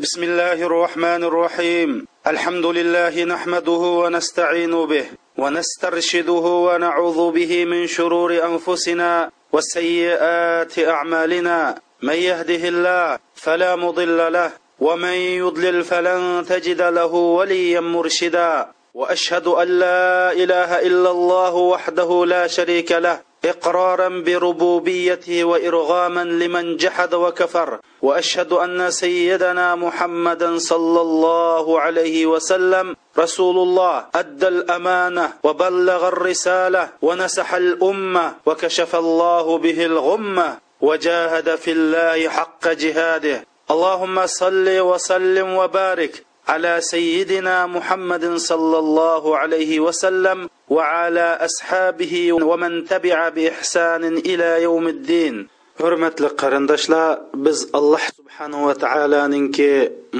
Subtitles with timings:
[0.00, 5.04] بسم الله الرحمن الرحيم الحمد لله نحمده ونستعين به
[5.38, 14.50] ونسترشده ونعوذ به من شرور انفسنا وسيئات اعمالنا من يهده الله فلا مضل له
[14.80, 22.46] ومن يضلل فلن تجد له وليا مرشدا واشهد ان لا اله الا الله وحده لا
[22.46, 27.78] شريك له إقرارا بربوبيته وإرغاما لمن جحد وكفر.
[28.02, 37.54] وأشهد أن سيدنا محمدا صلى الله عليه وسلم رسول الله أدى الأمانة وبلغ الرسالة ونسح
[37.54, 43.44] الأمة وكشف الله به الغمة وجاهد في الله حق جهاده.
[43.70, 53.29] اللهم صل وسلم وبارك على سيدنا محمد صلى الله عليه وسلم وعلى أصحابه ومن تبع
[53.29, 55.35] بإحسان إلى يوم الدين
[55.81, 59.71] hurmatli qarindoshlar biz alloh subhanava taoloninki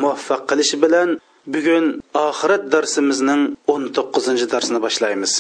[0.01, 1.09] muvaffaq qilishi bilan
[1.53, 1.85] bugun
[2.27, 3.41] oxirat darsimizning
[3.73, 5.33] o'n to'qqizinchi darsini boshlaymiz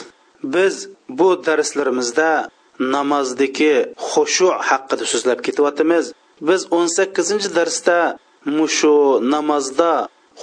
[0.55, 0.75] biz
[1.19, 2.29] bu darslarimizda
[2.95, 3.75] namozdagi
[4.09, 6.05] xushu haqida so'zlab ketyapmiz
[6.47, 7.97] biz o'n sakkizinchi darsda
[8.57, 8.95] mushu
[9.33, 9.91] namozda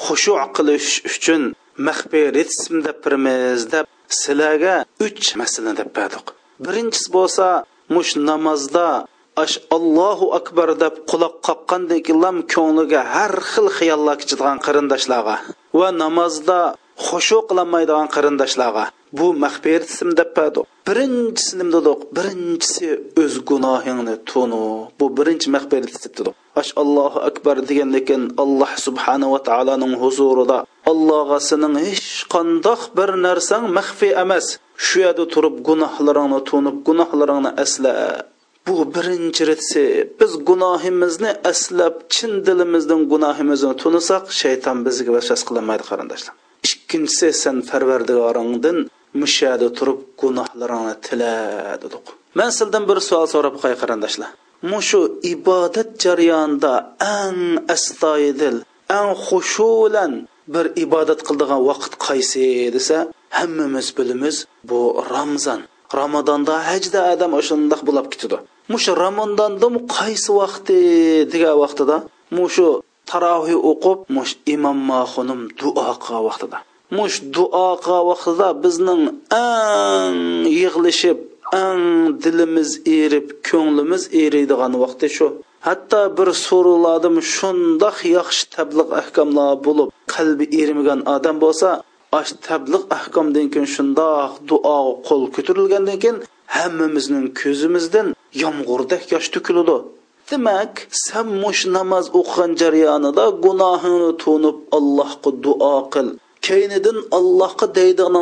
[0.03, 1.43] xushu qilish uchun
[1.87, 3.85] maxfiy retsim deb birmiz deb
[4.21, 6.27] sizlarga uch masalani deb berdik.
[6.65, 7.47] Birinchisi bo'lsa
[7.95, 8.87] mush namozda
[9.43, 15.35] ash allohu akbar deb quloq qoqqandan keyin ko'ngliga har xil xiyollar kechadigan qarindoshlarga
[15.79, 16.59] va namozda
[17.07, 18.85] xushu qilolmaydigan qarindoshlarga
[19.17, 20.65] bu maxfiy retsim deb berdik.
[20.87, 22.87] Birinchisi nima dedik birinchisi
[23.21, 24.63] o'z gunohingni tunu.
[24.99, 30.57] Bu birinchi maxfiy retsim dedik ash allohu akbar degan lekin alloh subhanava taoloning huzurida
[30.91, 34.45] allohga sening hech qandoq bir narsang maxfiy emas.
[34.85, 37.93] Shu yerda turib gunohlaringni tunib gunohlaringni asla.
[38.67, 39.83] Bu birinchi retsi
[40.19, 46.33] biz gunohimizni aslab chin dilimizdan gunohimizni tunisak shayton bizga vasvas qilolmaydi qarindoshlar.
[46.67, 48.77] Ikkinchisi sen parvardigoringdan
[49.21, 51.33] mushada turib gunohlaringni tila
[51.83, 52.05] dedik.
[52.39, 54.29] Man sizdan bir savol so'rab qo'y qarindoshlar.
[54.71, 55.01] Mushu
[55.33, 56.73] ibodat jarayonida
[57.19, 57.41] eng
[57.75, 58.57] astoydil
[58.97, 60.13] eng xushu bilan
[60.53, 62.97] bir ibodat qildigan vaqt qaysi desa
[63.37, 64.37] hammamiz bilamiz
[64.69, 64.79] bu
[65.13, 65.61] ramzon.
[65.99, 68.37] Ramazonda hajda odam o'shandoq bo'lib ketadi.
[68.71, 70.77] Mushu ramazonda qaysi vaqti
[71.31, 71.97] degan vaqtida
[72.37, 72.67] mushu
[73.09, 74.79] taroviy o'qib mush imom
[75.13, 76.57] xonim duo qilgan vaqtida.
[76.97, 79.03] Mush duo qilgan vaqtida bizning
[79.45, 80.17] eng
[80.61, 81.17] yig'lishib
[81.53, 81.83] eng
[82.23, 82.69] dilimiz
[82.99, 85.27] erib ko'nglimiz eriydigan vaqti shu.
[85.67, 91.69] Hatto bir so'rovlardim shundoq yaxshi tabliq ahkomlar bo'lib qalbi erimagan odam bo'lsa
[92.19, 96.17] ash tabliq ahkomdan keyin shundoq duo qo'l ko'tarilgandan keyin
[96.57, 98.07] hammamizning ko'zimizdan
[98.43, 99.77] yomg'irdak yosh to'kiladi
[100.29, 100.73] demak
[101.05, 106.07] san mush namoz o'qigan jarayonida gunohingni to'nib allohga duo qil.
[106.47, 108.15] Keynidan allohga deydigan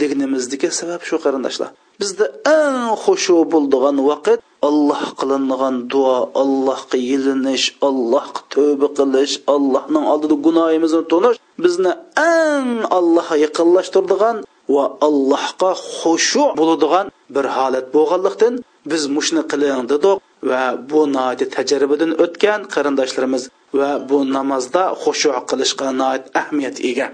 [0.00, 1.70] deganimizdagi sabab shu qarindoshlar.
[2.00, 2.26] Bizda
[2.58, 4.38] eng xushu bo'ldigan vaqt
[4.68, 11.92] alloh qilingan duo allohga yilinish allohga tövbe qilish allohning oldida gunohimizni to'nish bizni
[12.38, 14.36] eng allohga yaqinlashtiradigan
[14.74, 18.54] va allohga xushu bo'ladigan bir holat bo'lganlikdan
[18.90, 20.16] biz mushni qiling dedik
[20.50, 23.42] va bu noiti tajribadan o'tgan qarindoshlarimiz
[23.78, 27.06] va bu namozda xushu qilishga noit ahamiyat ega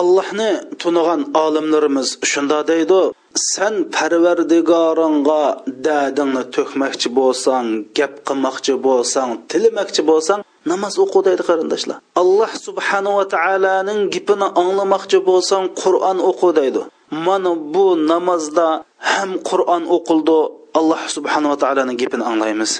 [0.00, 0.50] allohni
[0.82, 3.00] tunigan olimlarimiz shunda deydi
[3.34, 5.42] san parvardigoringga
[5.86, 7.66] dadingni to'kmoqchi bo'lsang
[7.98, 11.96] gap qilmoqchi bo'lsang tilimoqchi bo'lsang namoz o'qi deydi qarindoshlar.
[12.22, 16.82] Alloh subhanava taoloning gipini anglamoqchi bo'lsang qur'on o'qi deydi.
[17.26, 18.68] Mana bu namozda
[19.12, 20.38] ham qur'on o'qildi
[20.78, 22.70] alloh subhanava taoloning gapini anglaymiz.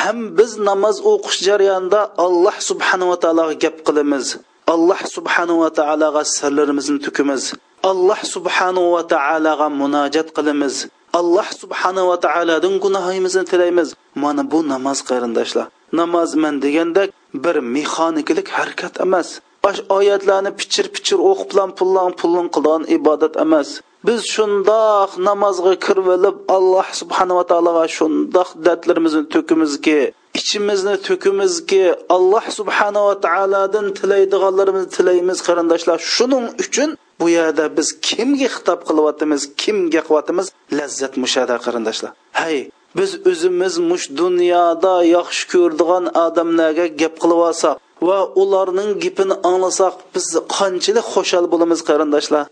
[0.00, 4.26] Ham biz namoz o'qish jarayonida alloh subhanava taologa gap qilamiz.
[4.74, 7.42] Alloh subhanava taologa sirlarimizni tukimiz
[7.90, 10.74] alloh subhanava taologa munojat qilamiz.
[11.18, 13.88] Alloh subhanava taolodan gunohimizni tilaymiz.
[14.22, 15.66] Mana bu namoz qarindoshlar.
[16.00, 17.08] Namoz man degandek
[17.44, 19.28] bir mexanikalik harakat emas.
[19.64, 21.48] Bosh oyatlarni pichir pichir o'qib
[21.78, 23.68] pullan pullin qilgan ibodat emas.
[24.06, 29.98] Biz shundoq namozga kirib olib alloh subhanava taologa shundoq dardlarimizni to'kimizki
[30.38, 31.82] ichimizni to'kimizki
[32.16, 35.98] alloh subhanava taolodan tilaydiganlarimizni tilaymiz qarindoshlar.
[36.14, 36.90] Shuning uchun
[37.22, 40.46] bu yerda biz kimga xitob qilyapmiz kimga qilyapmiz?
[40.78, 42.12] Lazzat mushada qarindoshlar.
[42.40, 42.56] Hay
[42.98, 47.76] biz o'zimiz mush dunyoda yaxshi ko'rdigan odamlarga gap qilib olsak
[48.08, 50.26] va ularning gapini anglasak biz
[50.56, 52.44] qanchalik xushal bo'lamiz qarindoshlar?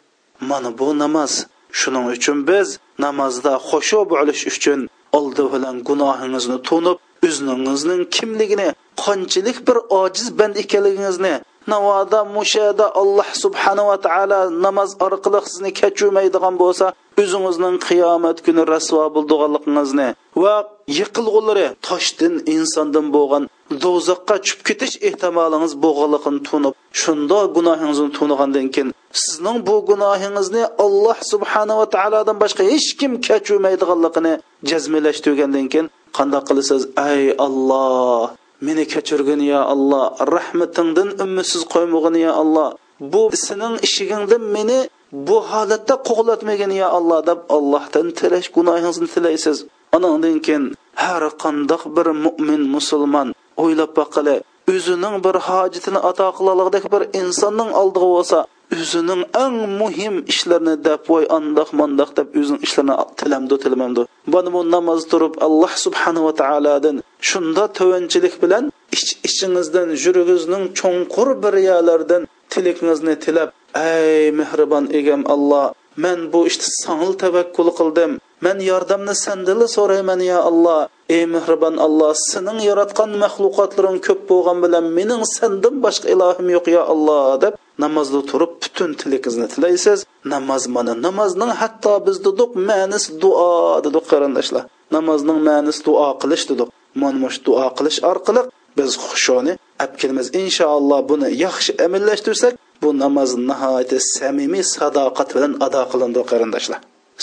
[0.50, 1.32] Mana bu namoz.
[1.80, 2.68] Shuning uchun biz
[3.04, 4.80] namozda xushu bo'lish uchun
[5.18, 8.68] oldi bilan gunohingizni to'nib o'zingizning kimligini
[9.04, 11.34] qanchalik bir ojiz band ekanligingizni
[11.66, 16.86] navoda mushada alloh subhanahu va taolo namoz orqali sizni kechirmaydigan bo'lsa
[17.22, 20.08] o'zingizning qiyomat kuni rasvo bo'ldiganligingizni
[20.42, 20.54] va
[20.98, 23.42] yiqilg'ulari toshdan insondan bo'lgan
[23.84, 28.90] do'zaxqa tushib ketish ehtimolingiz bo'lganligini tunib shundoq gunohingizni tunigandan keyin
[29.22, 34.32] sizning bu gunohingizni alloh subhanahu va taolodan boshqa hech kim kechirmaydiganligini
[34.70, 35.86] jazmlashtirgandan keyin
[36.16, 36.82] qandoq qilasiz?
[37.10, 38.39] Ey alloh!
[38.66, 40.04] Meni kechirgin ya alloh
[40.34, 42.68] rahmatingdan umidsiz qo'ymagin ya alloh
[43.12, 44.78] bu sening ishigingdan meni
[45.12, 49.56] bu holatda qo'g'latmagin ya alloh deb allohdan tilash gunohingizni tilaysiz.
[49.96, 50.64] Anandan keyin
[51.04, 53.28] har qandoq bir mo'min musulmon
[53.62, 54.36] o'ylab boqili
[54.72, 58.38] o'zining bir hojatini ato qilaligidek bir insonning oldiga bo'lsa
[58.78, 64.02] o'zining eng muhim ishlarini deb voy andoq mandoq deb o'zining ishlarini tilamdi tilamamdi.
[64.32, 66.96] Buni bu namoz turib alloh subhanava taolodan
[67.30, 68.64] shunda tovanchilik bilan
[68.96, 72.22] ich ichingizdan yuragingizning cho'nqur biryalardan
[72.56, 73.48] yerlardan tilab
[73.90, 75.66] ey mehribon egam alloh
[76.04, 78.12] man bu ishni işte sangil tavakkul qildim.
[78.40, 80.88] Man yordamni sandili so'rayman yo alloh.
[81.08, 86.82] Ey mehribon alloh sening yaratgan maxluqotlaring ko'p bo'lgan bilan mening sendan boshqa ilohim yo'q yo
[86.92, 89.98] alloh deb namozda turib butun tilingizni tilaysiz.
[90.34, 93.48] Namoz mana namozning hatto biz dedik ma'nisi duo
[93.86, 94.64] dedik qarindoshlar.
[94.96, 96.68] Namozning ma'nisi duo qilish dedik.
[97.02, 98.42] Mana shu duo qilish orqali
[98.78, 99.52] biz xushoni
[99.84, 106.80] apkilimiz inshaalloh buni yaxshi amallashtirsak bu namoz nihoyatda samimiy sadoqat bilan ado qilindi qarindoshlar.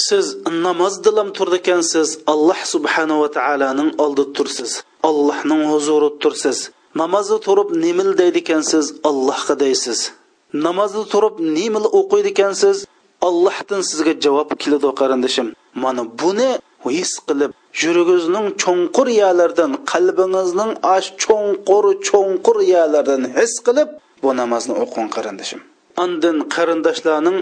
[0.07, 0.25] Siz
[0.65, 4.71] namoz dilim turdi ekansiz alloh subhanava taoloning oldida tursiz.
[5.09, 6.57] Allohning huzurida tursiz.
[7.01, 9.99] Namozda turib nimil deydi ekansiz allohga deysiz.
[10.53, 12.77] Namozda turib nimil o'qiydi ekansiz
[13.27, 15.47] allohdan sizga javob keladi qarindoshim
[15.83, 16.49] mana buni
[16.97, 17.51] his qilib
[17.83, 23.89] yuragingizning cho'nqur yerlaridan qalbingizning ash cho'nqur cho'nqur yerlaridan his qilib
[24.23, 25.59] bu namozni o'qing qarindoshim
[26.03, 27.37] andin qarindoshlarning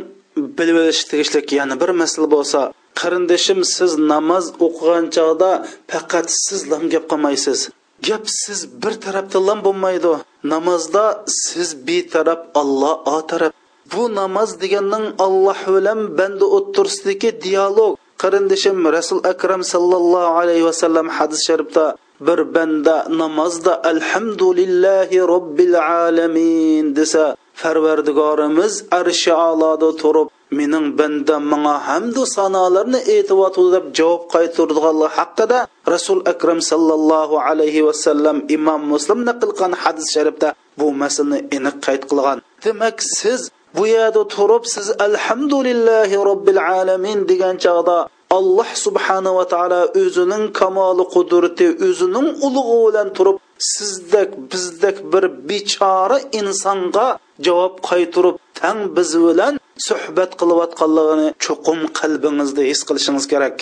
[0.58, 2.60] bilib olish tegishli yana bir masala bo'lsa
[3.02, 5.52] qarindoshim siz namoz o'qigan chog'da
[5.92, 7.60] faqat sizlam gap qilmaysiz.
[8.04, 10.14] Gap siz bir tarafdan bo'lmaydi.
[10.44, 13.52] Namozda siz betaraf alloh o taraf.
[13.94, 17.92] Bu namoz deganning alloh bilan banda o'tirsidagi dialog.
[18.22, 21.86] Qarindishim rasul akram sallallohu alayhi vasallam hadis sharifda
[22.28, 32.22] bir banda namozda alhamdulillahi robbil alamin desa farvardigorimiz arshi aloda turib mening bandam manga hamdu
[32.36, 35.60] sanolarni aytyapti deb javob qaytardiganlar haqida
[35.94, 40.50] rasul akram sallallohu alayhi vasallam imom muslim naql qilgan hadis sharifda
[40.80, 42.38] bu masalani aniq qayd qilgan.
[42.66, 43.42] Demak siz
[43.78, 47.98] bu yerda turib siz alhamdulillahi robbil alamin degan chog'da
[48.38, 57.08] alloh subhanava taolo o'zining kamoli qudrati o'zining ulug'i bilan turib sizdek bizdek bir bechora insonga
[57.46, 59.54] javob qaytirib tang biz bilan
[59.88, 63.58] suhbat qilayotganligini chuqum qalbingizda his qilishingiz kerak.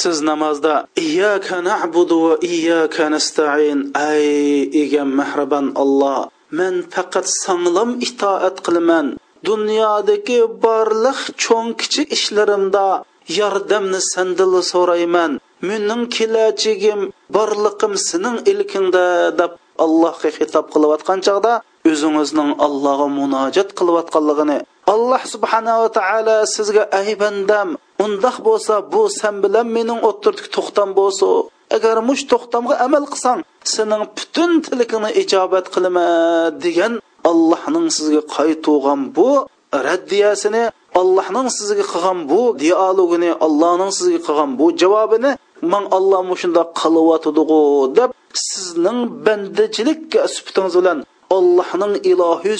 [0.00, 0.74] Siz namozda
[1.04, 4.26] iyyaka na'budu va iyyaka nasta'in ay
[4.82, 6.20] egam mehribon alloh
[6.58, 9.06] men faqat sanglam itoat qilaman.
[9.48, 12.86] Dunyodagi barliq cho'ng kichik ishlarimda
[13.38, 15.32] yordamni sandili so'rayman.
[15.68, 17.00] Mening kelajagim
[17.36, 19.06] borliqim sening ilkingda
[19.40, 19.52] deb
[19.84, 21.52] allohga xitob qilayotgan chog'da
[21.90, 24.58] o'zingizning allohga munojat qilayotganligini.
[24.94, 27.68] Alloh subhanava taolo sizga ay bandam
[28.04, 31.28] undoq bo'lsa bu san bilan mening o'tirdik to'xtam bo'lsa.
[31.76, 33.40] Agar mush to'xtamga amal qilsang
[33.74, 36.06] sening butun tilkingni ijobat qilaman
[36.64, 36.92] degan
[37.30, 39.30] allohning sizga qaytug'an bu
[39.86, 40.64] raddiyasini
[41.00, 45.32] allohning sizga qilgan bu dialogini allohning sizga qilgan bu javobini
[45.72, 47.60] man alloh mushundoq qilyotdigu
[47.98, 48.10] deb
[48.48, 50.02] sizning bandachilik
[50.34, 50.98] supatingiz bilan
[51.36, 52.58] allohning ilohiy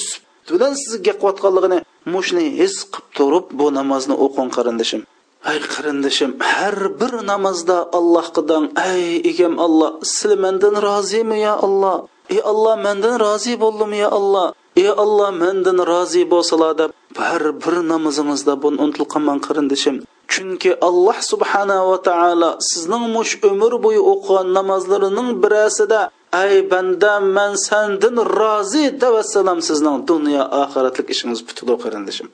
[0.55, 1.79] bilan sizga qilayotganligini
[2.13, 5.01] mushni his qilib turib bu namozni o'qing qarindishim.
[5.49, 9.01] Ay qarindishim har bir namozda alloh dang ay
[9.31, 11.97] egam alloh siz mandan rozimi yo alloh?
[12.35, 14.47] Ey alloh mendan rozi bo'ldimi yo alloh?
[14.81, 16.91] Ey alloh mendan rozi bo'lsalar deb
[17.27, 19.95] har bir namozingizda buni unutilqanman qarindishim.
[20.31, 26.01] Chunki alloh subhanava taolo sizning mush umr bo'yi o'qigan namozlarining birasida
[26.41, 32.27] ay bandam man sandan rozi devassalam sizning dunyo oxiratlik ishingiz butidi qarindishim.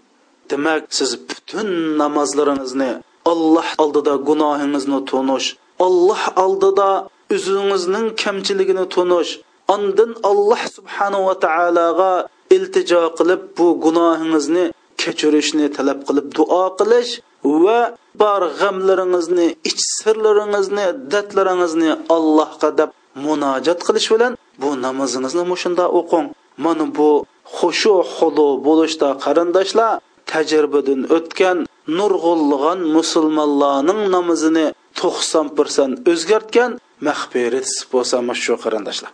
[0.50, 1.70] Demak siz butun
[2.02, 2.92] namozlaringizni
[3.32, 5.48] alloh oldida gunohingizni tunish
[5.86, 6.90] alloh oldida
[7.36, 9.32] o'zingizning kamchiligini tunish
[9.76, 12.12] ondan alloh subhanava taologa
[12.56, 14.66] iltijo qilib bu gunohingizni
[15.02, 17.12] kechirishni talab qilib duo qilish
[17.44, 17.80] va
[18.22, 22.90] bor g'amlaringizni ich sirlaringizni dardlaringizni allohga deb
[23.26, 26.28] munojat qilish bilan bu namozingizni mushunda o'qing.
[26.64, 27.10] Mana bu
[27.58, 29.92] xushu xudu bo'lishda qarindoshlar
[30.32, 31.58] tajribadan o'tgan
[31.98, 34.68] nurg'ulg'an musulmonlarning namozini
[35.00, 36.72] to'qson persent o'zgartgan
[37.08, 39.12] maxfirat bo'lsa shu qarindoshlar.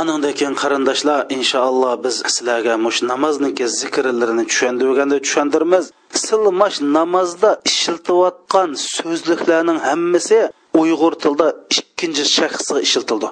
[0.00, 5.84] Anandan keyin qarindoshlar inshaalloh biz sizlarga mush namozniki zikrlarini tushundirganda tushundirmiz
[6.26, 10.38] silmash namozda ishiltiyotgan so'zliklarning hammasi
[10.80, 13.28] uyg'ur tilida ikkinchi shaxsga ishiltildi.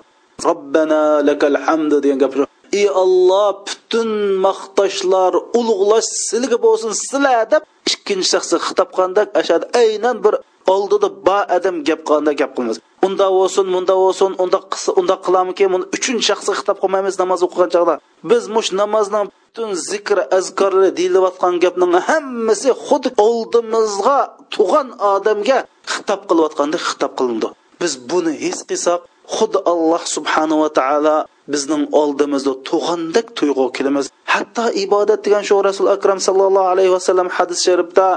[0.49, 2.32] Robbana lakal hamd degan gap
[2.80, 4.11] ey olloh butun
[4.46, 10.35] maqtoshlar ulug'lash sizga bo'lsin sizlar deb ikkinchi shaxsga xitob qilganda ashad aynan bir
[10.75, 12.78] oldida ba adam gap qilganda gap qilamiz.
[13.06, 14.58] Unda bo'lsin bunda bo'lsin unda
[15.00, 17.94] unda qilamiki buni uchinchi shaxsga xitob qilmaymiz namoz o'qigan chog'da
[18.30, 24.18] biz mush namozning butun zikr azkorlar deyilayotgan gapning hammasi xuddi oldimizga
[24.54, 25.58] tug'an odamga
[25.92, 27.48] xitob qilayotgandek xitob qilindi.
[27.82, 29.00] Biz buni his qilsak
[29.36, 31.16] xuddi alloh subhanava taolo
[31.52, 34.04] bizning oldimizda tug'andek tuyg'u kelamiz.
[34.34, 38.08] Hatto ibodat degan shu rasul akram sallallohu alayhi vasallam hadis sharifda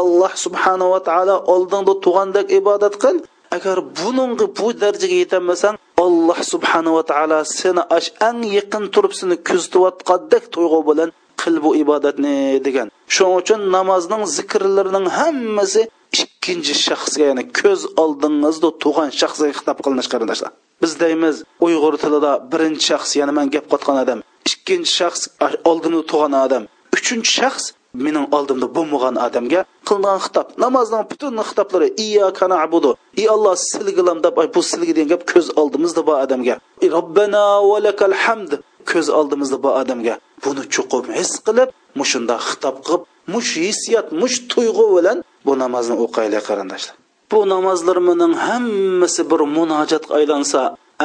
[0.00, 3.16] alloh subhanava taolo oldingda tug'andek ibodat qil
[3.56, 10.44] agar buningga bu darajaga yetolmasang alloh subhanava taolo seni ash eng yaqin turib seni kuzatayotgandek
[10.54, 12.88] tuyg'u bilan qil bu ibodatni degan.
[13.14, 15.82] Shuning uchun namozning zikrlarining hammasi
[16.22, 20.52] ikkinchi shaxsga ya'ni ko'z oldingizda tug'an shaxsga xitob qilinish qarindoshlar
[20.82, 24.18] biz deymiz uyg'ur tilida birinchi shaxs ya'ni man gap qotgan odam
[24.50, 25.22] ikkinchi shaxs
[25.70, 26.62] oldini tug'an odam
[26.96, 27.64] uchinchi shaxs
[28.04, 32.90] mening oldimda bo'lmagan odamga qilingan xitob namozning butun xitoblari iyyaka abudu.
[33.20, 36.54] Ey alloh silgilam deb bu silgi degan gap ko'z oldimizda bor odamga.
[36.96, 38.50] Robbana va lakal hamd
[38.90, 40.14] ko'z oldimizda bor odamga.
[40.44, 41.68] Buni chuqur his qilib
[42.00, 46.94] mushunda xitob qilib mush hissiyat mush tuyg'u bilan bu namozni o'qaylik qarindoshlar.
[47.30, 50.60] Bu namozlarimining hammasi bir munojatga aylansa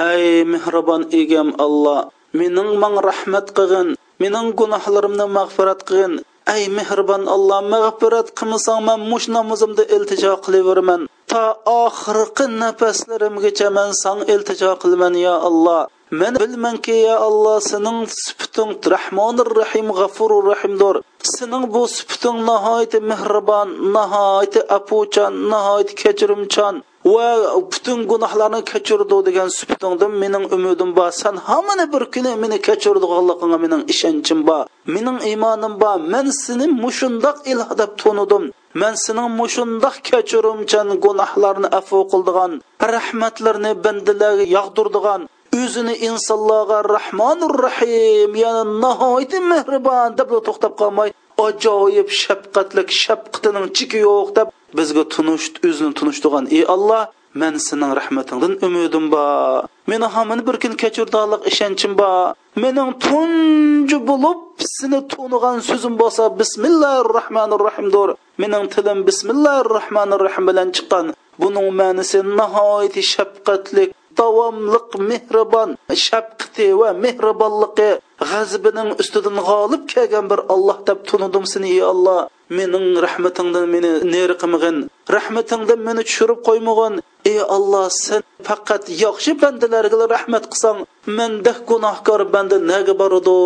[0.10, 0.24] ay
[0.54, 2.00] mehribon egam alloh
[2.39, 3.88] mening man rahmat qilgin
[4.24, 6.13] mening gunohlarimni mag'firat qilgin
[6.54, 14.20] ey mehribon alloh mag'firat qilmasang man mush namozimda iltijo qilaveraman to oxirgi nafaslarimgacha man san
[14.34, 15.88] iltijo qilaman yo alloh.
[16.20, 20.96] Men bilmanki ya alloh sening sifating rahmonir rahim g'afurur rahimdir.
[21.36, 26.75] Sening bu sifating nihoyatda mehribon nihoyatda apuchan nihoyatda kechirimchan
[27.14, 27.28] va
[27.72, 31.12] butun gunohlarni kechirdi degan sifatingdan mening umidim bor.
[31.22, 34.64] San hammani bir kuni meni kechirdiganligingga mening ishonchim bor.
[34.96, 35.98] Mening iymonim bor.
[36.14, 38.44] Men seni mushundoq iloh deb tunidim
[38.82, 42.52] men sening mushundoq kechirimchan gunohlarni afu qildigan
[42.96, 45.22] rahmatlarni bandalarga yog'dirdigan
[45.62, 51.10] o'zini insonlarga rahmonur rahim ya'ni nihoyatda mehribon deb to'xtab qolmay
[51.48, 57.03] ajoyib shafqatlik shafqatining cheki yo'q deb bizga tunish o'zini tunishtirgan ey alloh
[57.41, 59.67] man sening rahmatingdan umidim bor.
[59.91, 62.34] Meni hamini bir kun kechirdilik ishonchim bor.
[62.63, 64.39] Mening tunji bo'lib
[64.77, 68.10] seni tunigan so'zim bo'lsa bismillahir rohmanir rohimdir
[68.41, 71.05] mening tilim bismillahir rohmanir rohim bilan chiqqan.
[71.41, 73.89] Buning ma'nisi nihoyat shafqatlik
[74.20, 75.70] davomliq mehribon
[76.06, 77.90] shafqati va mehribonligi
[78.30, 82.20] g'azibining ustidan g'olib kelgan bir olloh deb tunidim seni ey olloh
[82.58, 84.78] mening rahmatingdan meni neri qilmag'in.
[85.16, 86.94] Rahmatingdan meni tushirib qo'ymag'in.
[87.32, 90.78] Ey olloh sen faqat yaxshi bandalarga rahmat qilsang
[91.18, 93.38] manda gunohkor banda naga boradi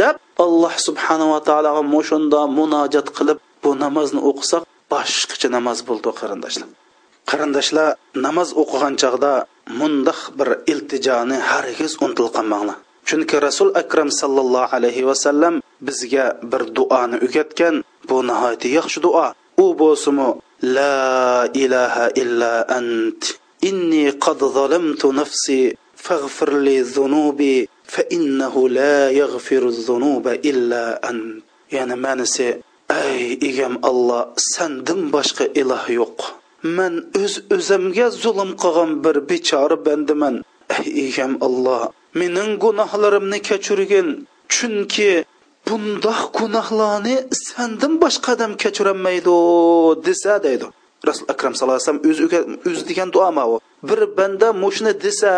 [0.00, 6.68] deb alloh subhanava taologa mushunda munojat qilib bu namozni o'qisak boshqacha namoz bo'ldi qarindoshlar.
[7.30, 7.88] Qarindoshlar
[8.24, 9.32] namoz o'qigan chog'da
[9.80, 15.54] mundoq bir iltijoni hargiz unutilib qolmanglar chunki rasul akram sallallohu alayhi vasallam
[15.86, 17.74] bizga bir duoni o'rgatgan
[18.08, 19.26] bu nihoyatda yaxshi duo.
[19.64, 20.28] U bo'lsimi
[20.76, 23.22] la ilaha illa ant
[23.68, 25.60] inni qad zalamtu nafsi
[26.06, 27.54] faghfir li zunubi
[27.92, 31.42] fa innahu la yaghfiru zunuba illa ant.
[31.76, 32.48] Ya'ni ma'nisi
[33.02, 36.37] ey egam alloh sandan boshqa iloh yo'q.
[36.62, 40.34] Man o'z öz o'zimga zulm qilgan bir bechora bandaman
[40.76, 41.82] ey egam alloh
[42.20, 44.08] mening gunohlarimni kechirgin.
[44.54, 45.24] Chunki
[45.68, 49.36] bundoq gunohlarni sandan boshqa odam kechirolmaydi
[50.06, 50.66] desa deydi.
[51.08, 52.22] Rasul akram sallallohu alayhi vasallam o'zi
[52.68, 53.54] o'zi degan duo ma u.
[53.88, 55.32] Bir banda mushni desa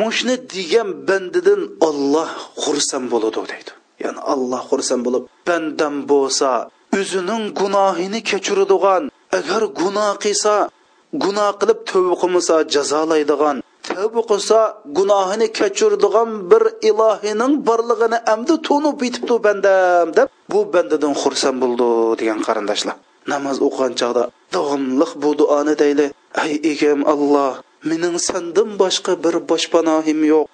[0.00, 2.30] mushni degan bandadan olloh
[2.64, 3.70] xursand bo'ladi deydi.
[4.04, 6.50] Ya'ni alloh xursand bo'lib bandam bo'lsa
[6.98, 9.02] o'zining gunohini kechiradigan
[9.38, 10.54] agar gunoh qilsa
[11.24, 13.56] gunoh qilib tavba qilmasa jazolaydigan
[13.88, 14.58] tavba qilsa
[14.98, 21.88] gunohini kechiradigan bir ilohining borlig'ini amdi tunib yetibdi bandam deb bu bandadan xursand bo'ldi
[22.20, 22.96] degan qarindoshlar.
[23.32, 24.24] Namoz o'qigan chog'da
[24.54, 26.06] davomliq bu duoni deyli
[26.44, 27.52] ey egam alloh
[27.88, 30.44] mening sandan boshqa bir boshpanohim yo'q.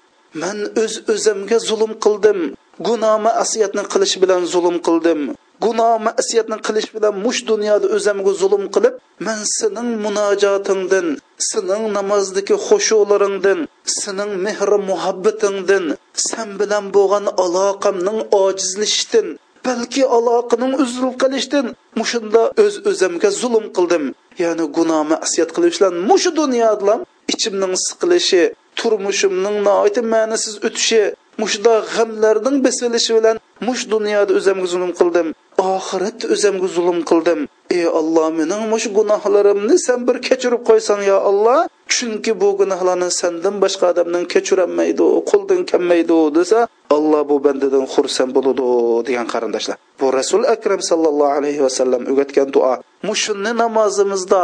[0.42, 2.38] Man o'z öz o'zimga zulm qildim.
[2.86, 5.20] Gunoh asiyatni qilish bilan zulm qildim.
[5.64, 8.94] Gunoh ma'siyatni qilish bilan mush dunyoda o'zimga zulm qilib
[9.26, 11.06] man sening munojotingdan
[11.50, 13.58] sening namozdagi xushularingdan
[14.00, 15.84] sening mehr muhabbatingdan
[16.28, 19.26] sen bilan bo'lgan aloqamning ojizlashishdan
[19.66, 21.66] balki aloqaning uzilib qolishdan
[22.00, 24.04] mushunda o'z o'zimga zulm qildim.
[24.42, 26.94] Ya'ni gunoh ma'siyat qilish bilan mushu dunyoda
[27.32, 28.42] ichimning siqilishi
[28.78, 31.02] turmushimning noiti ma'nisiz o'tishi
[31.42, 33.36] mushda g'amlarning besilishi bilan
[33.66, 35.28] mush dunyoda o'zimga zulm qildim
[35.60, 37.40] oxiratda o'zimga zulm qildim.
[37.76, 41.58] Ey olloh mening mush gunohlarimni sen bir kechirib qo'ysang yo alloh.
[41.94, 46.58] Chunki bu gunohlarni sendan boshqa odamdan kechirolmaydi qo'ldan kelmaydi desa
[46.96, 48.66] alloh bu bandadan xursand bo'ladi
[49.08, 49.76] degan qarindoshlar.
[50.00, 52.72] Bu rasul akram sallallohu alayhi vasallam o'rgatgan duo
[53.08, 54.42] mushunni namozimizda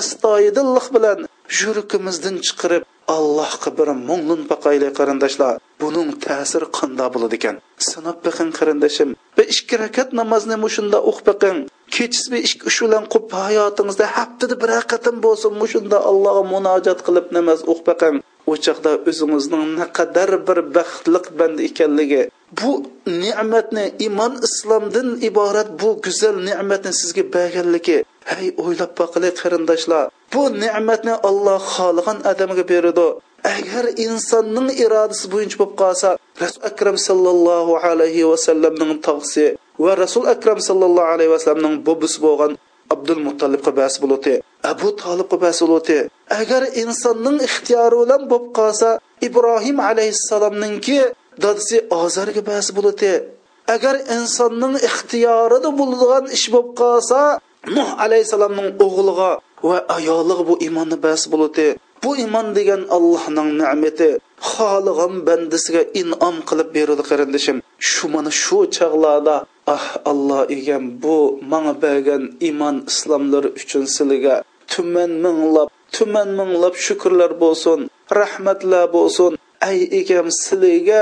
[0.00, 1.18] astoydillik bilan
[1.60, 2.82] yuragimizdan chiqarib
[3.16, 5.54] allohga bir mo'ng'in baqayli qarindoshlar.
[5.82, 7.56] Buning ta'siri qanday bo'ladi ekan
[7.90, 11.58] sinab biqin qarindoshim bir ikki rakat namozni mushunda o'qib baqing
[12.32, 17.60] bir ikki uch bilan qilib hayotingizda haftada bir raqatim bo'lsin mushunda allohga munojat qilib namoz
[17.72, 18.14] o'qib biqin
[18.50, 18.54] u
[19.10, 22.22] o'zingizning naqadar bir baxtliq banda ekanligi.
[22.60, 22.72] Bu
[23.22, 27.98] ne'matni iymon islomdan iborat bu go'zal ne'matni sizga berganligi.
[28.30, 30.04] Hey o'ylab boqili qarindoshlar.
[30.32, 33.06] Bu ne'matni olloh xohlagan odamga beradi.
[33.56, 36.08] Agar insonning irodasi bo'yicha bo'lib qolsa
[36.42, 39.46] rasul akram sallallohu alayhi vasallamning tog'si
[39.82, 42.52] va rasul akram sallallohu alayhi vasallamning bobisi bo'lgan
[42.94, 45.98] abdul muttolibga bas bo'ladi abu tolibga bas bo'ladi.
[46.40, 48.88] Agar insonning ixtiyori bilan bo'lib qolsa
[49.26, 51.00] ibrohim alayhissalomninki
[51.44, 53.12] dadisi ozarga bas bo'ladi.
[53.74, 57.20] Agar insonning ixtiyorida bo'ladigan ish bo'lib qolsa
[57.76, 59.30] nuh alayhissalomning o'g'liga
[59.68, 61.66] va ayoliga bu imonni bas bo'ladi.
[62.02, 64.08] Bu iymon degan allohning ne'mati
[64.50, 67.56] xohlagan bandasiga inom qilib beradi qarindishim.
[67.90, 69.36] Shu mana shu chog'larda
[69.76, 71.18] ah alloh egam bu
[71.52, 74.36] manga bergan iymon islomlari uchun sizlarga
[74.72, 77.80] tuman minglab tuman minglab shukrlar bo'lsin
[78.20, 79.32] rahmatlar bo'lsin.
[79.68, 81.00] Ay egam sizlarga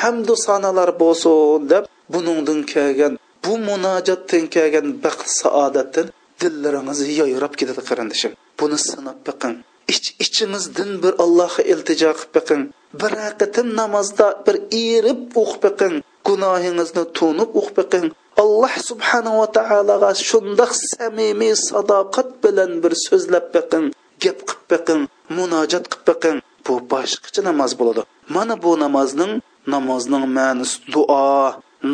[0.00, 3.12] hamdu sanolar bo'lsin deb buningdan kelgan
[3.44, 6.06] bu munojatdan kelgan baxt saodatdan
[6.40, 8.32] dillaringiz yoyrab ketadi qarindishim.
[8.58, 9.56] Buni sinab biqing.
[9.92, 12.62] Ich ichingizdan bir allohga iltijo qilib biqing.
[13.00, 15.94] Bir qatim namozda bir erib o'qib biqing.
[16.28, 18.06] Gunohingizni to'nib o'qib biqing.
[18.42, 23.86] Alloh subhanava taologa shundoq samimiy sadoqat bilan bir so'zlab biqing.
[24.22, 25.02] Gap qilib biqing
[25.36, 26.38] munojat qilib biqing.
[26.66, 28.02] Bu boshqacha namoz bo'ladi.
[28.34, 29.32] Mana bu namozning
[29.74, 31.26] namozning ma'nisi duo.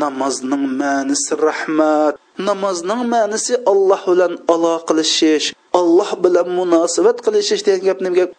[0.02, 2.14] Namozning ma'nisi rahmat.
[2.48, 5.46] Namozning ma'nisi alloh bilan aloqalashish
[5.80, 8.30] alloh bilan munosabat qilishish degan gapni gap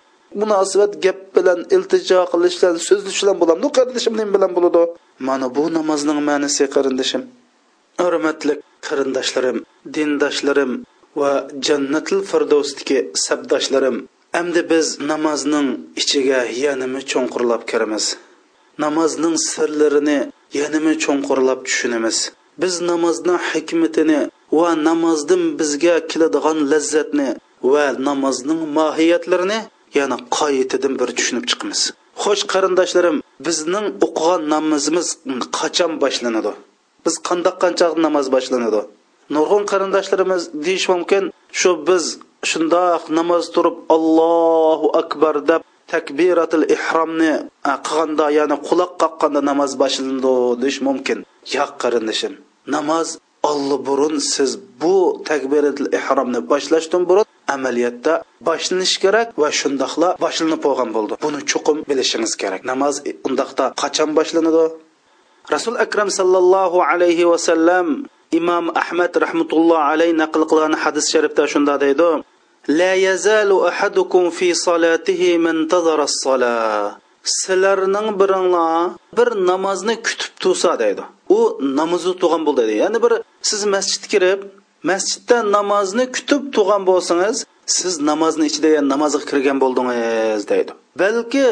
[0.42, 4.82] munosabat gap bilan iltijo qilish bilan so'zlash bilan bo'ladimi qarindishim nima bilan bo'ladi?
[5.28, 7.22] Mana bu namozning ma'nisi qarindishim
[8.02, 8.54] hurmatli
[8.88, 9.58] qarindoshlarim
[9.96, 10.72] dindoshlarim
[11.20, 11.32] va
[11.68, 13.98] jannatul firdovsdagi sabdoshlarim
[14.40, 15.68] endi biz namozning
[16.02, 18.06] ichiga yanimi cho'nqurlab kiramiz.
[18.84, 20.20] Namozning sirlarini
[20.54, 22.18] yanimi cho'nqurlab tushunamiz.
[22.62, 24.20] Biz namozning hikmatini
[24.60, 27.30] va namozdan bizga keladigan lazzatni
[27.72, 29.60] va namozning mohiyatlarini
[30.00, 31.82] yana qoyitidan bir tushunib chiqamiz.
[32.24, 35.08] Xo'sh qarindoshlarim bizning o'qigan namozimiz
[35.58, 36.52] qachon boshlanadi?
[37.06, 38.82] Biz qandoq qanchaq namoz boshlanadi?
[39.36, 41.24] Nurg'un qarindoshlarimiz deyish mumkin
[41.60, 42.04] shu biz
[42.50, 45.62] shundoq namoz turib allohu akbar deb
[45.94, 47.34] takbiratil ihromni
[47.86, 51.18] qilganda ya'ni quloq qoqqanda namoz boshlandi deyish mumkin.
[51.56, 52.34] Yo'q qarindishim.
[52.76, 53.08] Namoz
[53.88, 54.96] burun siz bu
[55.30, 57.26] takbiratil ihromni boshlashdan burun
[57.56, 58.14] amaliyotda
[58.48, 61.14] boshlanish kerak va shundoqla boshlanib bo'lgan bo'ldi.
[61.26, 62.62] Buni chuqum bilishingiz kerak.
[62.72, 64.66] Namoz e, undoqda qachon boshlanadi?
[65.56, 67.88] Rasul akram sallallohu alayhi vasallam
[68.40, 72.10] imom ahmad rahmatulloh alayhi naql qilgan hadis sharifda shunda deydi.
[72.70, 81.04] لا يزال احدكم في صلاته منتظر الصلاه sizlarning biringlar bir namozni kutib tursa deydi.
[81.30, 82.78] U namozni tugan bo'ldi deydi.
[82.84, 83.14] Ya'ni bir
[83.50, 84.40] siz masjidga kirib
[84.92, 87.38] masjidda namozni kutib turgan bo'lsangiz
[87.78, 90.72] siz namozni ichida namozga kirgan bo'ldingiz deydi.
[91.02, 91.46] Balki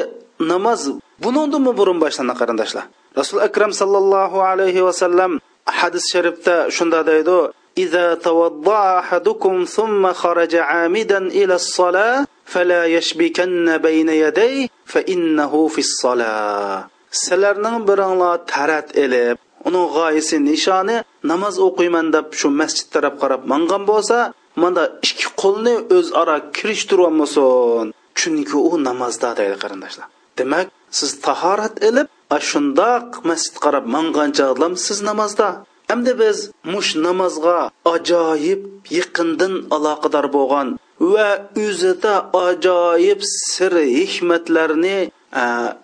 [0.54, 0.82] namoz
[1.24, 2.86] buningdanmi burun boshlanadi qarindoshlar?
[3.20, 5.32] Rasul akram sallallohu alayhi va sallam
[5.80, 7.38] hadis sharifda shunda deydi
[7.79, 16.93] إذا توضأ أحدكم ثم خرج عامدا إلى الصلاة فلا يشبكن بين يديه فإنه في الصلاة
[17.13, 19.37] sizlarning biringlar tarat elib
[19.69, 20.97] uning g'oyasi nishoni
[21.31, 24.19] namoz o'qiyman deb shu masjid taraf qarab mangan bo'lsa
[24.63, 27.87] mana ikki qo'lni o'zaro kirishtiryapmasin
[28.21, 30.07] chunki u namozda deydi qarindoshlar
[30.39, 30.67] demak
[30.99, 32.09] siz tahorat ilib
[32.51, 35.49] shundoq masjid qarab mangan chog'lam siz namozda
[35.94, 41.28] Әмді біз мұш намазға ажайып yaqindan aloqador bo'lgan va
[41.66, 44.98] o'zida ajoyib sir hikmatlarni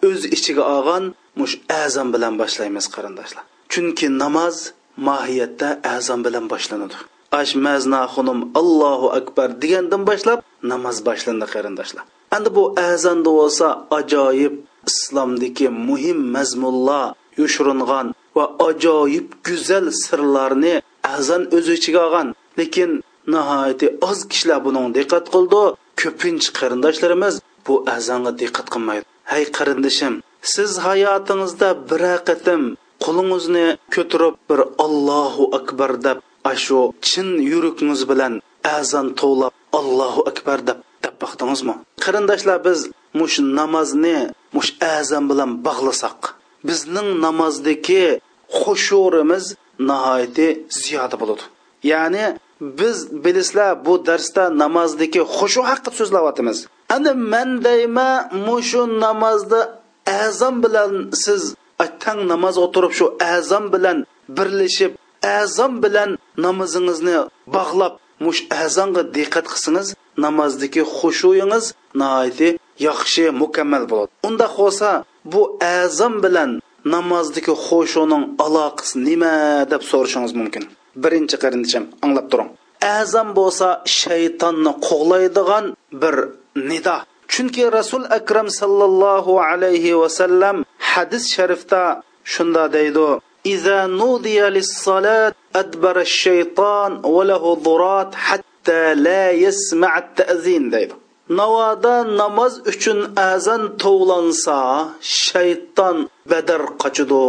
[0.07, 1.05] o'z ichiga olgan
[1.39, 3.43] mush azon bilan boshlaymiz qarindoshlar.
[3.71, 4.57] Chunki namoz
[5.07, 6.97] mohiyatda azon bilan boshlanadi.
[7.41, 10.39] Ash mazna xunim allohu akbar degandan boshlab
[10.71, 12.03] namoz boshlandi qarindoshlar.
[12.35, 13.67] Endi bu azonda bo'lsa
[13.99, 14.53] ajoyib
[14.89, 17.05] islomdagi muhim mazmunlar
[17.39, 20.75] yushiringan va ajoyib go'zal sirlarni
[21.15, 22.27] azon o'z ichiga olgan.
[22.59, 22.91] Lekin
[23.33, 25.63] nihoyatda oz kishilar buning diqqat qildi.
[26.01, 29.05] Ko'pincha qarindoshlarimiz bu azonga diqqat qilmaydi.
[29.31, 30.13] Hay qarindishim
[30.53, 32.61] siz hayotingizda bir qatim
[33.05, 36.17] qo'lingizni ko'tarib bir allohu akbar deb
[36.51, 38.33] ashu chin yuragingiz bilan
[38.77, 42.79] azon tovlab allohu akbar deb deb baqdingizmi qarindoshlar biz
[43.19, 44.17] mush namozni
[44.55, 46.19] mush azon bilan bog'lasak.
[46.67, 48.05] Bizning namozdagi
[48.59, 49.45] xushurimiz
[49.89, 50.47] nihoyatda
[50.81, 51.43] ziyoda bo'ladi.
[51.91, 52.25] Ya'ni
[52.79, 56.57] biz bilasizlar bu darsda namozdagi xushu haqida so'zlayapmiz.
[56.95, 58.09] Ana man deyma
[58.47, 59.59] mushu namozda
[60.23, 60.91] azon bilan
[61.23, 61.41] siz
[62.03, 63.97] tang namoz o'tirib shu azon bilan
[64.37, 64.91] birlashib
[65.39, 66.09] azon bilan
[66.45, 67.17] namozingizni
[67.55, 67.93] bog'lab
[68.25, 69.87] mush azonga diqqat qilsangiz
[70.25, 71.65] namozdagi xushuyingiz
[71.99, 72.49] nihoyatda
[72.87, 74.11] yaxshi mukammal bo'ladi.
[74.27, 74.89] Unda bo'lsa
[75.32, 75.42] bu
[75.80, 76.50] azon bilan
[76.94, 79.34] namozdagi xushuning aloqasi nima
[79.72, 80.64] deb so'rashingiz mumkin
[81.02, 82.50] birinchi qarindishim anglab turing
[82.98, 83.68] azon bo'lsa
[84.00, 85.64] shaytonni qo'g'laydigan
[86.02, 86.14] bir
[86.70, 86.96] nido
[87.32, 90.56] chunki rasul akram sallallohu alayhi vasallam
[90.92, 91.82] hadis sharifda
[92.34, 93.08] shunda deydi
[93.46, 100.94] إذا نودي للصلاة أدبر الشيطان وله ضرات حتى لا يسمع التأذين deydi
[101.29, 104.57] navoda namoz uchun azon tovlansa
[105.01, 105.97] shayton
[106.31, 107.21] badar qochidi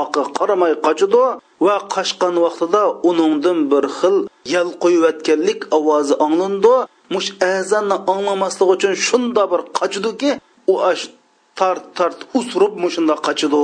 [0.00, 1.24] oqi qaramay qochidi
[1.66, 4.16] va qochgan vaqtida uningdan bir xil
[4.54, 6.74] yal qo'yayotganlik ovozi anglandi
[7.14, 10.30] mush azonni anglamaslik uchun shunda bir qochidiki
[10.72, 11.02] u ash
[11.58, 13.62] tart tart usurib mushunda qochidi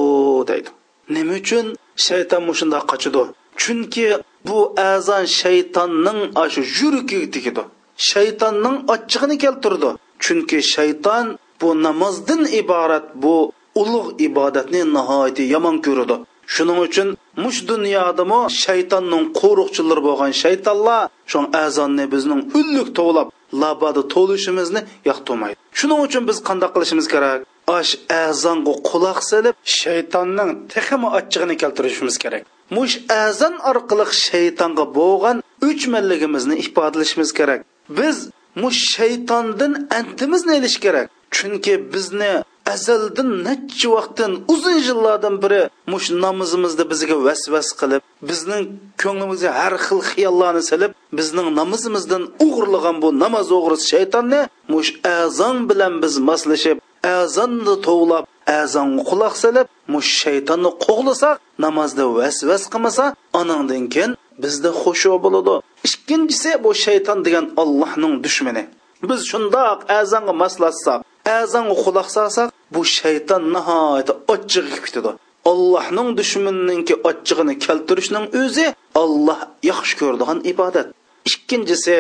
[0.49, 0.71] deydi.
[1.15, 1.67] Nima uchun
[2.07, 3.23] shayton mushunda qochidi
[3.61, 4.07] chunki
[4.47, 4.59] bu
[4.93, 7.63] azon shaytonning ashu yuragiga tegidi
[8.11, 9.91] shaytonning ochchig'ini keltirdi.
[10.25, 11.27] Chunki shayton
[11.61, 13.37] bu namozdan iborat bu
[13.81, 16.17] ulug' ibodatni nihoyatda yomon ko'radi.
[16.55, 17.09] Shuning uchun
[17.43, 23.29] mush dunyodami shaytonning qo'riqchilari bo'lgan shaytonlar shu azonni bizning ullik tovlab
[23.63, 25.57] labada to'lishimizni yoqtirmaydi.
[25.79, 27.39] Shuning uchun biz qanday qilishimiz kerak?
[27.79, 27.93] Ash
[28.27, 32.43] azonga quloq solib shaytonning texmi ochchig'ini keltirishimiz kerak.
[32.77, 35.37] Mush azon orqali shaytonga bo'lgan
[35.69, 37.61] o'chmanligimizni ifodalashimiz kerak.
[37.89, 38.17] Biz
[38.63, 41.11] mush shaytondan antimizni ilish kerak?
[41.31, 42.33] Chunki bizni
[42.75, 48.65] azaldan necha vaqtdan uzun yillardan beri mush namozimizni bizga vasvas qilib bizning
[49.03, 54.41] ko'nglimizga har xil xiyollarni silib bizning namozimizdan o'g'irlagan bu namoz o'g'risi shaytonni
[54.73, 56.77] mush azon bilan biz moslashib
[57.17, 58.25] azonni tovlab
[58.61, 63.05] azonga quloq solib mush shaytonni qo'g'lasak namozda vasvas qilmasa
[63.41, 65.55] anandan keyin bizda xushu bo'ladi.
[65.89, 68.65] Ikkinchisi bu shayton degan allohning dushmani.
[69.09, 70.99] Biz shundoq azonga moslashsak
[71.39, 75.11] azonga quloq solsak bu shayton nihoyatda ochchig'i ketadi
[75.51, 78.67] allohning dushmanininki ochchig'ini keltirishning o'zi
[79.03, 80.89] olloh yaxshi ko'radigan ibodat.
[81.31, 81.97] Ikkinchisi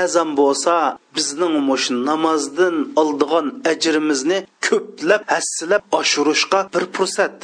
[0.00, 0.74] azam bo'lsa
[1.16, 7.36] bizning mush namozdan oldigan ajrimizni ko'plab hassilab oshirishga bir fursat.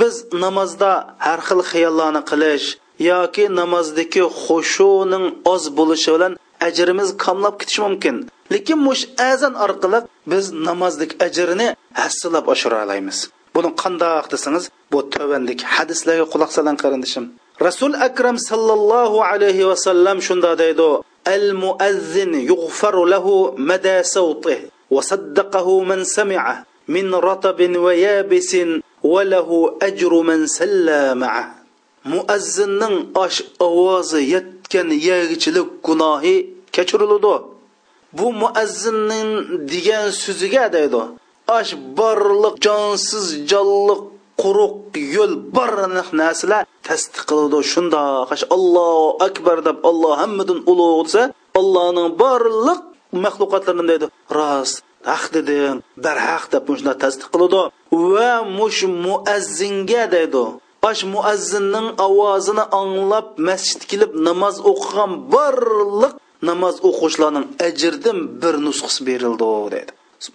[0.00, 0.92] Biz namozda
[1.26, 2.66] har xil xiyollarni qilish
[3.08, 6.32] yoki namozdagi xushuning oz bo'lishi bilan
[6.66, 8.16] ajrimiz kamlab ketishi mumkin.
[8.52, 9.98] Lekin mush azan orqali
[10.30, 11.68] biz namozlik ajrini
[12.00, 13.18] hassilab oshira olamiz
[13.54, 17.24] buni qandoq desangiz bu tovandik hadislarga quloq soling qarindishim.
[17.66, 20.88] Rasul akram sallallohu alayhi vasallam shunda deydi
[21.34, 23.34] al muazzin yug'faru lahu
[23.70, 24.58] mada sawtih
[24.94, 26.54] va saddaqahu man sami'a
[26.94, 28.68] min ratabin va yabisin
[29.12, 31.59] va lahu ajru man salla ma'ah
[32.04, 36.36] muazzinning osh ovozi yetgan yegichilik gunohi
[36.74, 37.34] kechiriladi
[38.18, 39.30] bu muazzinning
[39.70, 41.02] degan so'ziga deydi
[41.58, 44.00] osh borliq jonsiz jonliq
[44.40, 44.76] quruq
[45.14, 45.72] yo'l bor
[46.20, 51.22] narsalar tasdiq qiladi shundoq allohu akbar deb olloh hammadan ulug' desa
[51.60, 52.80] allohning borliq
[53.24, 54.76] maxluqotlarini deydi rost
[55.10, 57.62] haq deding barhaq deb shunday tasdiq qiladi
[58.12, 60.44] va mush muazzinga deydi
[60.82, 66.14] bosh muazzinning ovozini anglab masjid kelib namoz o'qigan barliq
[66.48, 69.92] namoz o'quvchilarning ajrdan bir nusxasi berildi dedi.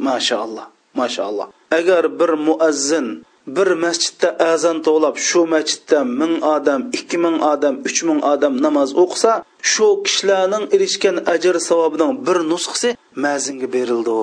[0.07, 0.67] Mashaalloh
[0.99, 1.47] mashaalloh
[1.79, 3.07] agar bir muazzin
[3.55, 8.89] bir masjidda azon to'lab shu masjidda ming odam ikki ming odam uch ming odam namoz
[9.03, 9.31] o'qisa
[9.71, 12.89] shu kishilarning erishgan ajr savobining bir nusxasi
[13.25, 14.15] mazinga berildi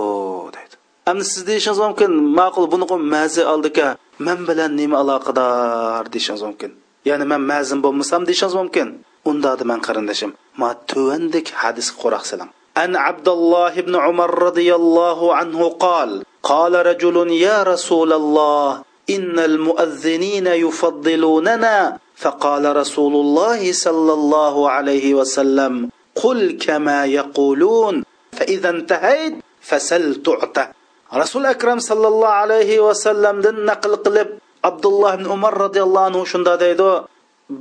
[0.57, 0.75] dedi.
[1.11, 3.87] Endi siz deyishingiz mumkin ma'qul buni mazi oldika
[4.19, 6.73] man bilan nima aloqador deyishingiz mumkin
[7.09, 8.89] ya'ni man mazin bo'lmasam deyishingiz mumkin
[9.31, 16.25] unda man qarindoshim ma tuvandik hadisga quroq silang الله بن عمر رضي الله عنه قال
[16.43, 25.91] قال رجل يا رسول الله إن المؤذنين يفضلوننا فقال رسول الله صلى الله عليه وسلم
[26.15, 30.67] قل كما يقولون فإذا انتهيت فسل تعطى
[31.13, 34.29] rasul akram sallallohu alayhi vasallamdan naql qilib
[34.69, 36.91] abdulloh ibn umar roziyallohu anhu shunda deydi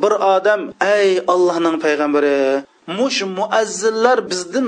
[0.02, 0.62] bir odam
[0.98, 2.38] ey allohning payg'ambari
[3.00, 4.68] mush muazzinlar bizdan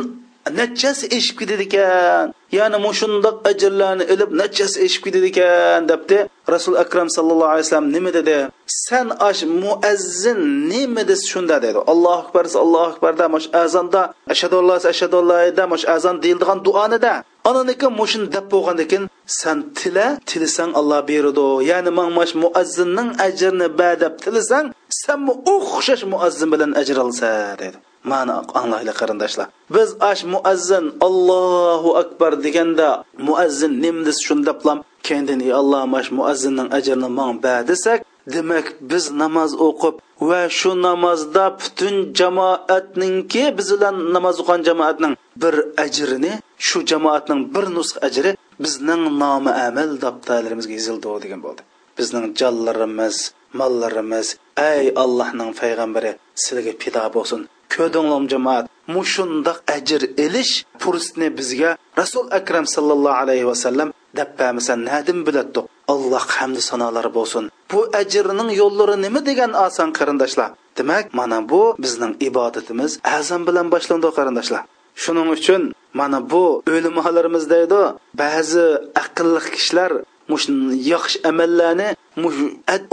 [0.52, 6.18] nechasi eshib ketadi ekan ya'ni mushundoq ajrlarni ilib nechasi eshib ketadi ekan debdi
[6.54, 7.92] rasul akram sallallohu alayhi vasallam.
[7.96, 8.38] Nima dedi?
[8.68, 10.40] San ash muazzin
[10.72, 11.80] nima desa shunda dedi.
[11.94, 14.02] Allohu akbar allohu akbarda mush azonda
[14.34, 15.64] ashhadu an la ashhadu an la da
[15.96, 17.14] azon deyildigan duonida
[17.50, 19.06] ananiki mushun deb bo'lgandan keyin
[19.40, 21.48] san tila tilasang alloh beradi.
[21.72, 24.68] Ya'ni mangmash muazzinning ajrini ba deb tilasang
[25.02, 25.20] san
[25.56, 27.30] o'xshash muazzin bilan ajr olsa
[27.64, 27.78] dedi.
[28.12, 29.48] Ma'no anglaylik qarindoshlar.
[29.76, 32.90] Biz ash muazzin allohu akbar deganda
[33.28, 38.00] muazzin nimdis shundablam kendin ey alloh mash muazzinning ajrini man ba desak
[38.34, 39.96] demak biz namoz o'qib
[40.30, 46.34] va shu namozda butun jamoatningki biz bilan namoz o'qigan jamoatning bir ajrini
[46.68, 48.32] shu jamoatning bir nusx ajri
[48.64, 51.62] bizning nomi amal daftarlarimizga yozildi degan bo'ldi.
[51.98, 53.18] Bizning jonlarimiz
[53.60, 54.28] mollarimiz
[54.72, 56.12] ey allohning payg'ambari
[56.42, 57.40] sizlarga pido bo'lsin
[57.76, 61.72] ko'dinglam jamoat mushundoq ajr ilish fursatni bizga
[62.02, 65.62] rasul akram sallallohu alayhi vasallam dabbamisan nadim bilatdi
[65.94, 67.44] alloh hamdi sanolar bo'lsin.
[67.72, 70.50] Bu ajrning yo'llari nima degan oson qarindoshlar?
[70.78, 74.64] Demak mana bu bizning ibodatimiz azam bilan boshlandi qarindoshlar.
[75.04, 75.62] Shuning uchun
[76.00, 77.82] mana bu o'limolarimiz deydi
[78.22, 78.66] ba'zi
[79.04, 79.92] aqlli kishilar
[80.32, 80.46] mush
[80.94, 81.90] yaxshi amallarni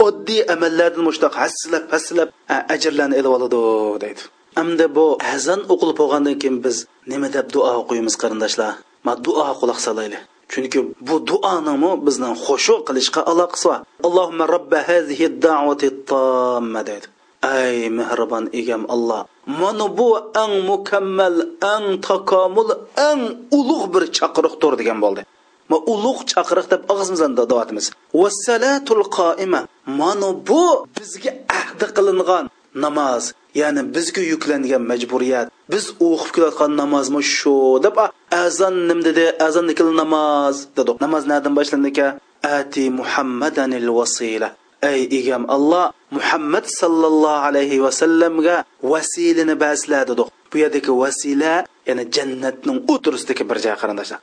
[0.07, 2.29] oddiy amallardan mushtaq hassilab hassilab
[2.75, 3.59] ajrlarni ilib oladi
[4.03, 4.21] deydi.
[4.59, 6.77] Hamda bu azon o'qilib bo'lgandan keyin biz
[7.11, 8.71] nima deb duo o'qiymiz qarindoshlar?
[9.05, 10.19] Ma duo quloq solayli
[10.51, 13.79] chunki bu duonimi bizni xushu qilishga aloqasi bor.
[14.07, 17.07] Allohumma robba hazihi da'vati tomma deydi.
[17.59, 19.21] Ey mehribon egam alloh
[19.59, 20.07] mana bu
[20.43, 21.35] eng mukammal
[21.73, 22.69] eng takomul
[23.09, 23.21] eng
[23.57, 25.21] ulug' bir chaqiriqdir degan bo'ldi.
[25.71, 27.85] Ma ulug' chaqiriq deb og'zimizdan da'vatimiz
[28.21, 29.61] vassalatul qoima
[29.99, 30.63] mana bu
[30.95, 35.47] bizga ahdi qilingan namoz ya'ni bizga yuklangan majburiyat.
[35.71, 37.55] Biz o'qib kelayotgan namozmi shu
[37.85, 37.97] deb
[38.43, 38.99] azon nim?
[39.07, 39.25] dedi.
[39.47, 40.91] Azonnikil namoz dedi.
[41.05, 42.11] Namoz nadan boshlandi ekan
[42.57, 44.49] ati muhammadanil vasila.
[44.91, 45.85] Ey egam alloh
[46.17, 48.55] muhammad sallallohu alayhi vasallamga
[48.93, 50.23] vasilini basla dedi.
[50.51, 51.53] Bu yerdagi vasila
[51.87, 54.19] ya'ni jannatning o'tirisidagi bir joy qarindoshlar.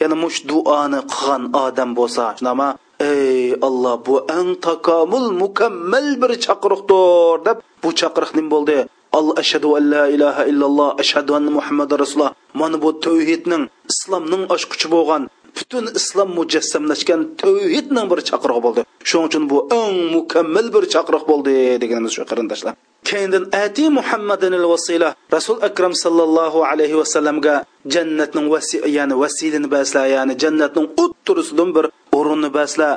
[0.00, 2.68] Ya'ni mush duoni qilgan odam bo'lsa shunama
[3.00, 8.78] ey alloh bu eng takomil mukammal bir chaqiriqdir deb bu chaqiriq nim bo'ldi.
[9.18, 14.86] Alloh ashhadu an la ilaha illalloh ashhadu anna muhammad rasululloh mana bu tavhidning islomning ochquchi
[14.94, 15.22] bo'lgan
[15.56, 18.80] butun islom mujassamlashgan tavhidning bir chaqirig'i bo'ldi.
[19.08, 22.74] Shuning uchun bu eng mukammal bir chaqiriq bo'ldi deganimiz shu qarindoshlar.
[23.08, 27.54] Keyindan ati muhammadinil vasila rasul akram sallallohu alayhi vasallamga
[27.94, 31.84] jannatning vasi ya'ni vasilini basla ya'ni jannatning o'ttirisidan bir
[32.18, 32.90] o'rinni basla.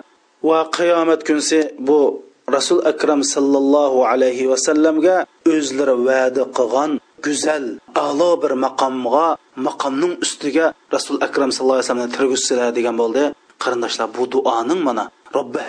[0.50, 2.00] Va qiyomat kunsi bu
[2.56, 5.16] rasul akram sallallohu alayhi vasallamga
[5.54, 6.92] o'zlari va'da qilgan
[7.26, 7.66] go'zal
[8.06, 9.28] a'lo bir maqomga
[9.68, 13.24] maqomning ustiga rasul akram sallallohu alayhi vasallamni tirgizsilar degan bo'ldi.
[13.64, 15.62] Qarindoshlar bu duoning mana robbi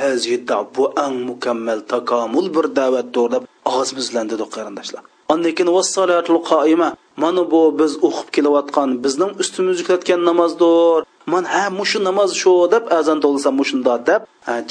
[0.77, 5.03] bu ang mukammal takomul bir da'vatdir deb og'zimiz bilan qarindoshlar.
[5.33, 6.89] Ondan keyin vassalatul qoima
[7.23, 11.01] mana bu biz o'qib kelayotgan bizning ustimizga kelayotgan namozdir.
[11.33, 14.23] Man ha mushu namoz shu deb azon to'lsa mushunda deb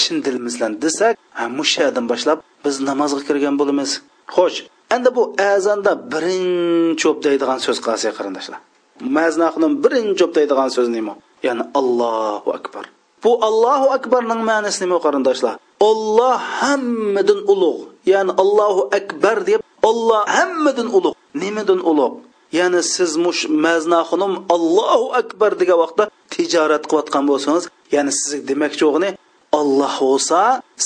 [0.01, 1.13] chin dilimizdan bilan desak
[1.59, 3.89] mushadan boshlab biz namozga kirgan bo'lamiz.
[4.35, 4.59] Xo'sh
[4.95, 8.59] endi bu azonda birinchi o'pdaydigan so'z qasi qarindoshlar.
[9.17, 11.13] Maznaxnim birinchi o'pdaydigan so'z nima?
[11.47, 12.85] Ya'ni allohu akbar.
[13.23, 15.53] Bu allohu akbarning ma'nosi nima qarindoshlar?
[15.89, 22.15] Olloh hammadan ulug' ya'ni allohu akbar deb olloh hammadan ulug' nimadan ulug'
[22.59, 27.65] ya'ni siz mush maznaxunim allohu akbar degan vaqtda tijorat qilayotgan bo'lsangiz
[27.95, 29.09] ya'ni siz demakchi o'g'ni
[29.59, 30.39] olloh bo'lsa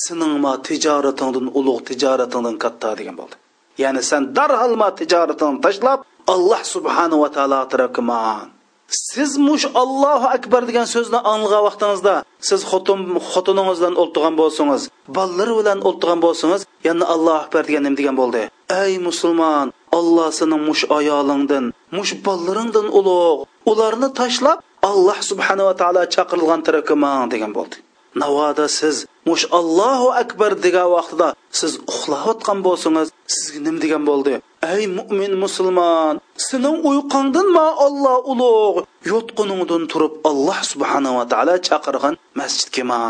[0.04, 0.34] sening
[0.68, 3.36] tijoratingdan ulug' tijoratingdan katta degan bo'ldi.
[3.84, 6.00] Ya'ni sen darhol ma tijoratingni tashlab
[6.34, 8.48] alloh subhanava taolo tarafga man.
[8.88, 12.16] Siz mush allohu akbar degan so'zni anglagan vaqtingizda
[12.50, 13.00] siz xotin
[13.32, 14.82] xotiningiz bilan o'ltirgan bo'lsangiz
[15.18, 18.42] bolalar bilan o'ltirgan bo'lsangiz yana allohu akbar degan nima degan bo'ldi?
[18.84, 19.68] Ey musulmon
[20.00, 21.66] olloh sening mush ayolingdan
[21.98, 23.40] mush bolalaringdan ulug'
[23.72, 24.58] ularni tashlab
[24.92, 27.76] alloh subhanava taolo chaqirilgan tarafga mang degan bo'ldi.
[28.22, 28.96] Navoda siz
[29.30, 31.28] mush allohu akbar degan vaqtida
[31.60, 34.34] siz uxlayotgan bo'lsangiz sizga nima degan bo'ldi?
[34.64, 36.16] Ey mo'min musulmon
[36.48, 38.78] sening uyqungdanmi olloh ulug'
[39.12, 43.02] yotquningdan turib alloh subhanava taolo chaqirgan masjidga ma.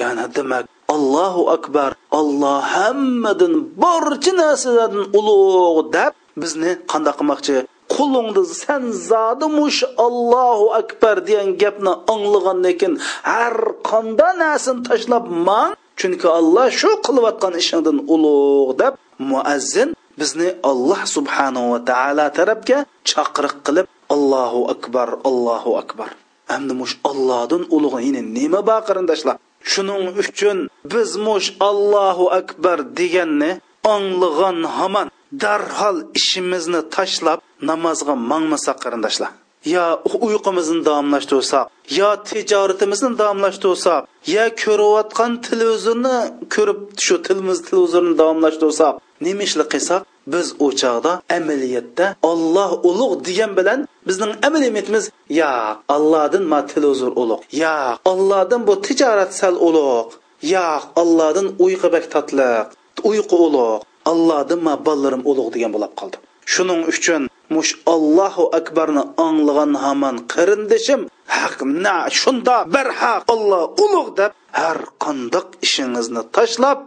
[0.00, 7.56] Ya'ni demak allohu akbar olloh hammadan barcha narsalardan ulug' deb bizni qandoq qilmoqchi?
[7.94, 12.94] Qulingni san zodi mush allohu akbar degan gapni anglagandan keyin
[13.32, 13.56] har
[13.90, 18.94] qanday narsani tashlab mang chunki alloh shu qilayotgan ishingdan ulug' deb
[19.30, 22.78] muazzin bizni alloh subhanahu va taolo tarafga
[23.10, 26.10] chaqiriq qilib allohu akbar allohu akbar.
[26.56, 27.98] Endi mush ollohdan ulug'
[28.38, 29.36] nima bor qarindoshlar?
[29.72, 30.58] Shuning uchun
[30.92, 33.50] biz mush allohu akbar deganni
[33.94, 35.08] anglagan hamon
[35.42, 39.32] darhol ishimizni tashlab namozga mangmasak qarindoshlar.
[39.64, 39.84] Yo
[40.26, 41.66] uyqumizni davomlashtirsak
[41.98, 44.00] yo tijoratimizni davomlashtirsak
[44.34, 46.16] yo ko'rayotgan televizorni
[46.54, 48.94] ko'rib shu tilimiz televizorni davomlashtirsak
[49.26, 55.04] nima ishli qilsak biz u chog'da amaliyotda olloh ulug' degan bilan bizning amaliyotimiz
[55.40, 55.52] yo
[55.96, 57.76] allohdan ma televizor ulug' yo
[58.12, 60.10] allohdan bu tijorat sal ulug'
[60.54, 60.68] yo
[61.02, 62.66] allohdan uyqu bak tatliq
[63.10, 66.16] uyqu ulug' allohdan ma bolalarim ulug' degan bo'lib qoldi.
[66.52, 67.22] Shuning uchun
[67.54, 71.00] mush allohu akbarni anglagan hamon qarindishim.
[71.36, 76.78] Haq na shunda barhaq olloh ulug' deb har qandoq ishingizni tashlab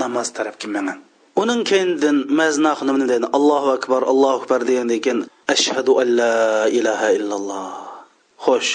[0.00, 0.98] namoz tarafga mangin
[1.42, 3.26] uning keyindan maznah nima deydi.
[3.38, 5.20] Allohu akbar allohu akbar degandan keyin
[5.54, 6.34] ashhadu an la
[6.78, 7.72] ilaha illalloh.
[8.44, 8.70] Xo'sh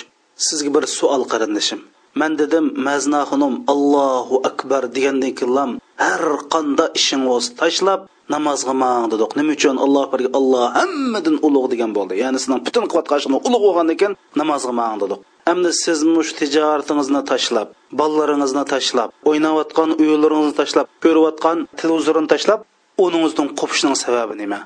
[0.47, 1.79] sizga bir savol qarindishim.
[2.21, 5.69] Man dedim maznaxonim allohu akbar degandan keyin
[6.03, 9.32] har qanda ishingizni tashlab namozga mang dedik.
[9.39, 9.75] Nima uchun?
[9.86, 12.13] Alloh akbarga alloh hammadan ulug' degan bo'ldi.
[12.23, 15.19] Ya'ni sizning butun qilayotgan ulug' bo'lgandan keyin namozga mang dedik.
[15.51, 17.67] Endi siz mush tijoratingizni tashlab
[17.99, 22.60] bolalaringizni tashlab o'ynayotgan uylaringizni tashlab ko'rayotgan televizorni tashlab
[23.03, 24.60] o'ningizdan qopishning sababi nima?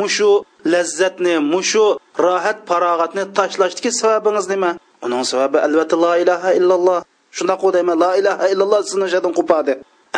[0.00, 0.30] Mushu
[0.72, 1.84] lazzatni mushu
[2.26, 4.70] rohat farog'atni tashlashdagi sababingiz nima?
[5.04, 6.98] Uning sababi albatta la ilaha illalloh.
[7.36, 9.72] Shundoq deyman la ilaha illalloh sizni shadan qopadi.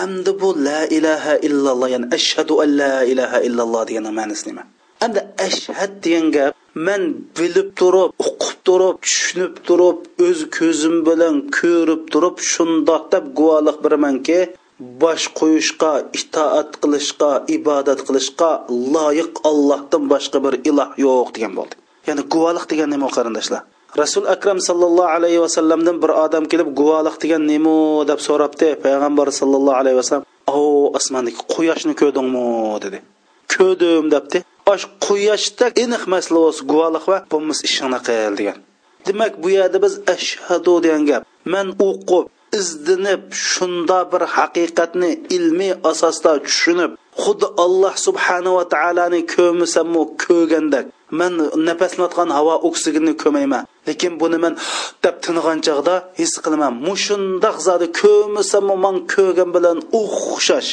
[0.04, 4.64] Endi bu la ilaha illalloh ya'ni ashhadu an la ilaha illalloh degan ma'nosi nima
[5.04, 6.52] endi ashhad degan gap
[6.86, 7.02] man
[7.38, 14.38] bilib turib o'qib turib tushunib turib o'z ko'zim bilan ko'rib turib shundoq deb guvohlik beramanki
[15.02, 18.50] bosh qo'yishga itoat qilishga ibodat qilishga
[18.94, 21.74] loyiq ollohdan boshqa bir iloh yo'q degan bo'ldi.
[22.08, 23.62] Ya'ni guvohlik degan nima qarindoshlar?
[23.96, 29.76] Rasul akram sallallohu alayhi vasallamdan bir odam kelib guvohlik degan nima deb so'rabdi payg'ambar sallallohu
[29.82, 30.62] alayhi vasallam o
[30.98, 32.46] osmondagi quyoshni ko'rdingmi?
[32.84, 32.98] dedi.
[33.54, 34.38] Ko'rdim debdi.
[34.72, 38.58] Osh quyoshda aniq masala bo'lsa guvohlik va bo'lmas ishingni qil degan.
[39.06, 41.22] Demak bu yerda biz ashhadu degan gap.
[41.52, 42.24] Man o'qib
[42.58, 50.86] izdinib shunda bir haqiqatni ilmiy asosda tushunib xuddi alloh subhanava taoloni ko'rmasammu ko'rgandek
[51.20, 51.32] man
[51.68, 53.64] nafaslanayotgan havo oksigenni ko'mayman.
[53.86, 54.54] Lekin buni men
[55.04, 56.72] deb tinigan chog'da his qilaman.
[56.88, 60.72] Mushundoq zodi ko'rmasammu man ko'rgan bilan o'xshash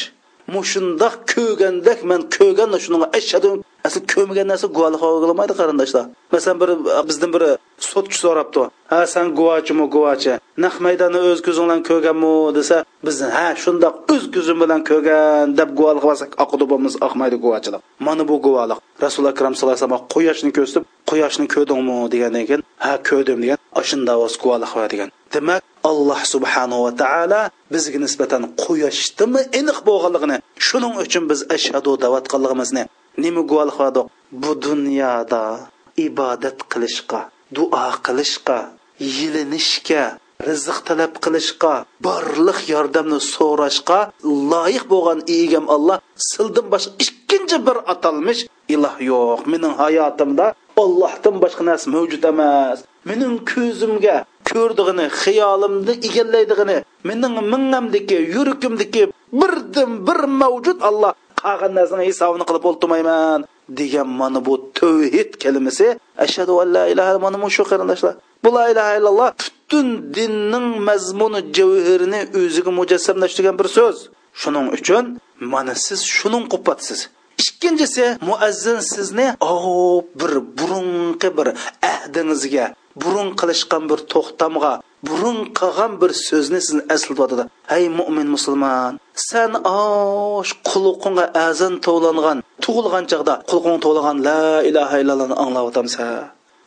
[0.54, 3.50] mushundoq ko'rgandek man ko'rgan shuning ashhadu
[3.86, 6.04] asli ko'rmagan narsa guvohlik qilmaydi qarindoshlar.
[6.32, 6.70] Masalan bir
[7.08, 7.50] bizdan biri
[7.90, 8.62] sotchi so'rabdi.
[8.92, 10.32] Ha san guvochimi guvochi
[10.64, 15.70] naq maydonni o'z ko'zing bilan ko'rganmi desa biz ha shundoq o'z ko'zim bilan ko'rgan deb
[15.78, 20.50] guvohlik qilsak oqidi bo'lmasa oqmaydi guvochilik mana bu guvohlik rasululloh akram sallallohu alayhi vasallam quyoshni
[20.56, 23.58] ko'rsatib quyoshni ko'rdingmi degandan keyin ha ko'rdim degan.
[23.88, 24.12] Shunda
[24.42, 25.08] guvohlik degan.
[25.34, 32.82] Demak alloh subhanava taolo bizga nisbatan quyoshdimi aniq bo'lganligini shuning uchun biz ashhadu davatganligimizni
[33.22, 34.06] nima guvohlik qildik
[34.42, 35.44] bu dunyoda
[36.06, 37.20] ibodat qilishga
[37.56, 38.58] duo qilishga
[39.16, 40.04] yilinishga
[40.48, 41.74] rizq talab qilishga
[42.06, 43.98] borliq yordamni so'rashga
[44.52, 45.98] loyiq bo'lgan egam alloh
[46.30, 48.42] sildan boshqa ikkinchi bir atalmish
[48.74, 49.40] iloh yo'q.
[49.52, 50.46] Mening hayotimda
[50.82, 52.78] ollohdan boshqa narsa mavjud emas.
[53.08, 54.16] Mening ko'zimga
[54.50, 56.76] ko'rdig'ini xiyolimni egallaydig'ini
[57.08, 59.02] mening mingamdiki yuragimdiki
[59.40, 61.12] birdan bir mavjud alloh
[61.42, 63.40] qolgan narsani hisobini qilib o'ltirmayman.
[63.78, 65.86] Degan mana bu tavhid kalimasi
[66.24, 68.14] ashhadu an la ilaha mana shu qarindoshlar.
[68.44, 69.86] Bu la ilaha illalloh butun
[70.16, 73.96] dinning mazmuni javhirini o'ziga mujassamlashtirgan bir so'z.
[74.40, 75.04] Shuning uchun
[75.52, 77.00] mana siz shuning qupatsiz
[77.40, 79.26] ikkinchisi muazzin sizni
[80.20, 81.48] bir burunqi bir
[81.92, 82.66] ahdingizga
[83.02, 84.72] burun qilishgan bir to'xtamga
[85.06, 88.92] burun qilgan bir so'zni sizni eslatadi hey mo'min musulmon
[89.28, 96.22] san osh quluqinga azan tovlangan tug'ilgan chog'da qulqung tovlagan la ilaha illallohni anglayotamisan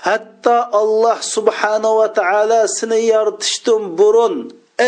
[0.07, 4.35] hatto alloh subhanava taolo seni yaratishdan burun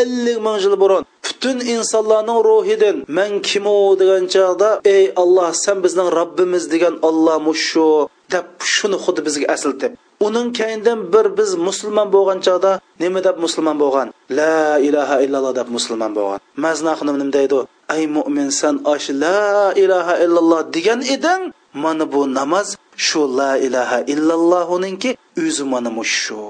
[0.02, 6.10] ellik ming yil burun butun insonlarning ruhidan man kimu degan chog'da ey olloh san bizning
[6.20, 7.38] robbimiz degan olloh
[7.68, 7.88] shu
[8.34, 9.92] deb shuni xuddi bizga aslatib
[10.28, 12.72] uning keyindan bir biz musulmon bo'lgan chog'da
[13.02, 14.08] nima deb musulmon bo'lgan?
[14.40, 16.40] La ilaha illalloh deb musulmon bo'lgan.
[16.64, 17.60] Mazna xonim nima deydi?
[17.96, 21.44] Ey mo'min san osh la ilaha illalloh degan eding
[21.84, 22.68] mana bu namoz
[23.08, 25.12] shu la ilaha illallohuninki
[25.44, 26.42] o'zi mana shu.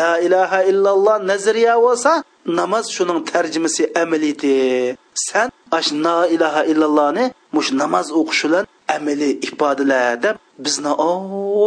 [0.00, 2.12] La ilaha illalloh nazariya bo'lsa
[2.58, 5.48] namoz shuning tarjimasi amaliyati san
[5.78, 7.24] ash la ilaha illallohni
[7.54, 8.64] mush namoz o'qish bilan
[8.96, 10.92] amaliy ifodala deb bizni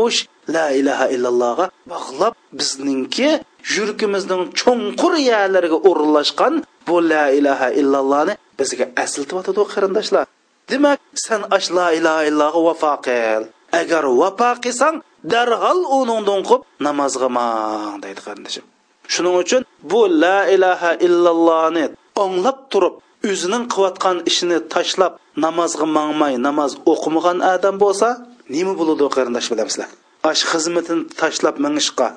[0.03, 0.19] osh
[0.57, 3.29] la ilaha illallohga bog'lab bizningki
[3.75, 6.53] yuragimizning cho'nqur yalariga o'rinlashgan
[6.87, 10.25] bu la ilaha illallohni bizga asiltyotidi qarindoshlar.
[10.71, 13.41] Demak san ash la ilaha illohga vafo qil.
[13.81, 14.95] Agar vafo qilsang
[15.33, 18.65] darhol uningdan qilib namozga mang deydi qarindoshim.
[19.13, 21.85] Shuning uchun bu la ilaha illallohni
[22.23, 22.95] anglab turib
[23.29, 25.13] o'zining qilayotgan ishini tashlab
[25.45, 28.07] namozga mangmay namoz o'qimagan odam bo'lsa
[28.55, 29.89] nima bo'ladi qarindosh bilamizlar
[30.29, 32.07] ash xizmatini tashlab mangishqa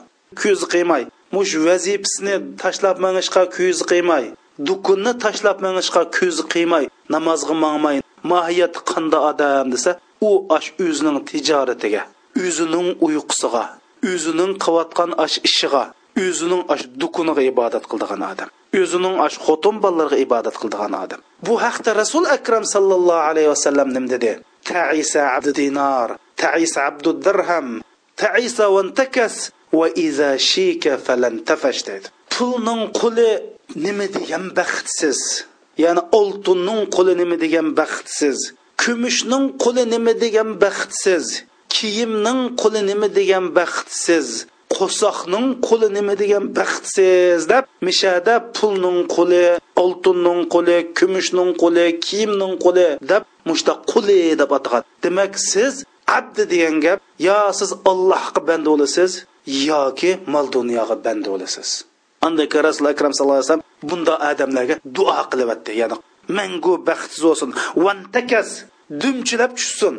[0.40, 4.24] ko'z qiymay mush vazifasini tashlab mangishqa ko'z qiymay
[4.68, 6.84] dukunni tashlab mangishqa ko'z qiymay
[7.14, 7.98] namozga mangmay.
[8.30, 9.90] Mohiyati qanda odam desa
[10.28, 12.02] u ash o'zining tijoratiga
[12.44, 13.64] o'zining uyqusiga
[14.12, 15.84] o'zining qilayotgan ash ishiga
[16.24, 18.48] o'zining ash dukuniga ibodat qildigan odam
[18.80, 21.20] o'zining ash xotin bolalariga ibodat qildigan odam.
[21.46, 24.32] Bu haqda rasul akram sallallohu alayhi vasallam nim dedi
[27.26, 27.68] dirham
[28.16, 32.08] taisa vantakas va iza shika falantafash dedi.
[32.32, 33.30] Pulning quli
[33.84, 35.20] nima degan baxtsiz?
[35.82, 38.38] Ya'ni oltinning quli nima degan baxtsiz?
[38.80, 41.26] Kumushning quli nima degan baxtsiz?
[41.74, 44.28] Kiyimning quli nima degan baxtsiz?
[44.74, 47.40] Qo'soqning quli nima degan baxtsiz?
[47.52, 49.44] Deb mishada pulning quli
[49.82, 54.84] oltinning quli kumushning quli kiyimning quli deb mushta quli deb atagan.
[55.02, 55.74] Demak siz
[56.06, 59.12] abdi degan gap yo siz ollohga banda bo'lasiz
[59.70, 61.68] yoki mol dunyoga banda bo'lasiz?
[62.26, 65.96] Anda rasul akram sallallohu alayhi vasallam bunday odamlarga duo qilyapti ya'ni
[66.38, 67.50] mangu baxtsiz bo'lsin
[67.84, 68.48] vantakas
[69.02, 69.96] dumchilab tushsin.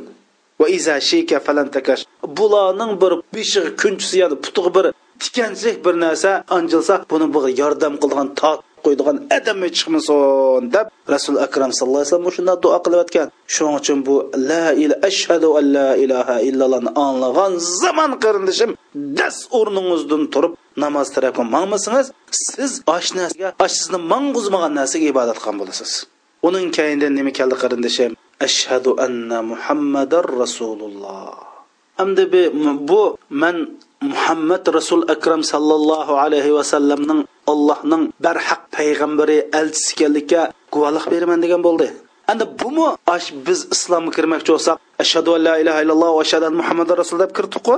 [0.60, 2.03] Va iza shika falantakash
[2.38, 4.86] bularning bir beshig'i kunchisi yani putig'i bir
[5.22, 11.72] tikanchik bir narsa anjilsa buni bu yordam qilgan tot qo'ydigan adami chiqmasin deb rasul akram
[11.78, 13.28] sallallohu alayhi vasallam shunday duo qilayotgan.
[13.54, 14.16] Shuning uchun bu
[14.50, 18.72] la ila ashhadu an la ilaha illallohni anglagan zamon qarindishim
[19.20, 22.08] das o'rningizdan turib namoz tarafga mangmasangiz
[22.48, 25.92] siz oshnasiga sizni mang'uzmagan narsaga ibodat qilgan bo'lasiz.
[26.48, 28.12] Uning keyindan nima keldi qarindishim
[28.48, 31.36] ashhadu anna muhammadar rasululloh.
[32.04, 32.24] Endi
[32.90, 33.02] bu
[33.42, 33.58] man
[34.02, 37.22] muhammad rasul akram sallallohu alayhi vasallamning
[37.52, 40.41] allohning barhaq payg'ambari elchisi ekanligiga
[40.74, 41.88] guvohlik beraman degan bo'ldi.
[42.32, 46.60] Endi bumi ash biz islomga kirmoqchi bo'lsak ashhadu an la ilaha illalloh va ashhadu anna
[46.62, 47.76] muhammadar rasul deb kirdikku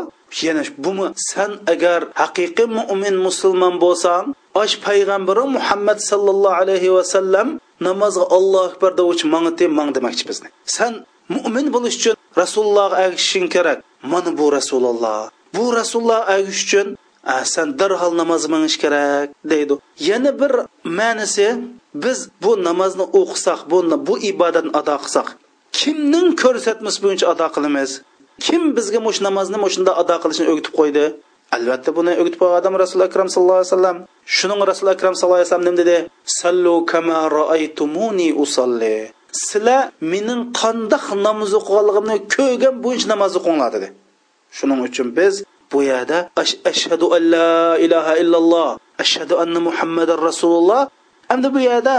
[0.48, 4.26] yana bumi san agar haqiqiy mo'min musulmon bo'lsang
[4.64, 7.48] ash payg'ambari muhammad sallallohu alayhi vasallam
[7.88, 10.48] namozga allohu akbar devuchi mangti mang demoqchi bizni.
[10.78, 10.94] San
[11.36, 13.78] mo'min bo'lish uchun rasulullohga agishishing kerak.
[14.12, 15.20] Mana bu rasululloh.
[15.56, 16.88] Bu rasululloh agish uchun
[17.54, 19.74] san darhol namoz mangish kerak deydi.
[20.10, 20.52] Yana bir
[21.00, 21.48] ma'nisi
[22.04, 23.78] biz bu namozni o'qisak bu
[24.08, 25.28] bu ibodatni ado qilsak
[25.80, 27.92] kimning ko'rsatmasi bo'yicha ado qilamiz?
[28.46, 31.06] Kim bizga mush namozni mushunda ado qilishni o'rgatib qo'ydi?
[31.56, 33.98] Albatta buni o'rgatib qo'ygan odam rasuli akram sallallohu alayhi vasallam.
[34.38, 35.98] Shuning rasuli akram sallallohu alayhi vasallam nima dedi?
[36.40, 38.98] Sallu kama roaytumuni usolli
[39.44, 39.82] sizlar
[40.12, 43.88] mening qandoq namoz o'qiganligimni ko'rgan bo'yicha namoz o'qinglar dedi.
[44.58, 46.18] Shuning uchun biz bu yerda
[46.72, 48.70] ashhadu an la ilaha illalloh
[49.04, 50.82] ashhadu anna muhammadar rasululloh.
[51.34, 51.96] Endi bu yerda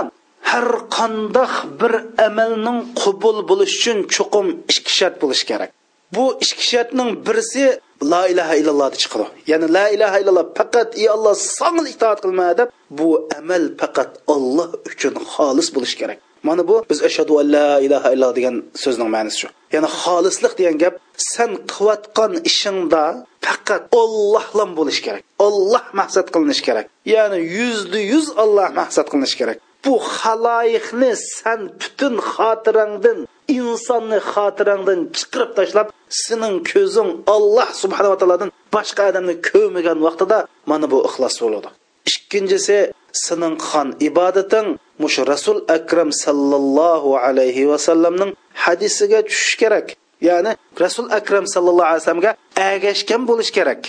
[0.50, 1.92] har qandoq bir
[2.28, 5.70] amalning qabul bo'lishi uchun chuqum ikki shart bo'lishi kerak.
[6.14, 7.64] Bu ikki shartning birisi
[8.12, 9.26] la ilaha illalloh chiqadi.
[9.50, 12.68] Ya'ni la ilaha illalloh faqat ey alloh sanga itoat qilma deb
[12.98, 16.18] bu amal faqat olloh uchun xolis bo'lishi kerak.
[16.46, 19.48] Mana bu biz ashadu an la ilaha illalloh degan so'zning ma'nosi shu.
[19.74, 20.94] Ya'ni xolislik degan gap
[21.34, 23.04] san qilayotgan ishingda
[23.46, 25.22] faqat ollohlan bo'lish kerak.
[25.46, 26.86] Olloh maqsad qilinishi kerak.
[27.14, 29.58] Ya'ni yuzda yuz olloh maqsad qilinishi kerak.
[29.84, 33.18] Bu haloyiqni san butun xotirangdan
[33.56, 35.88] insonni xotirangdan chiqirib tashlab
[36.24, 40.38] sening ko'zing olloh subhanava taolodan boshqa odamni ko'rmagan vaqtida
[40.70, 41.68] mana bu ixlos bo'ladi.
[42.10, 42.78] Ikkinchisi
[43.26, 44.68] sening qon ibodating
[45.02, 48.30] mush rasul akram sallallohu alayhi vasallamning
[48.64, 49.86] hadisiga tushish kerak.
[50.28, 50.52] Ya'ni
[50.84, 53.82] rasul akram sallallohu alayhi vasallamga agashgan bo'lish kerak.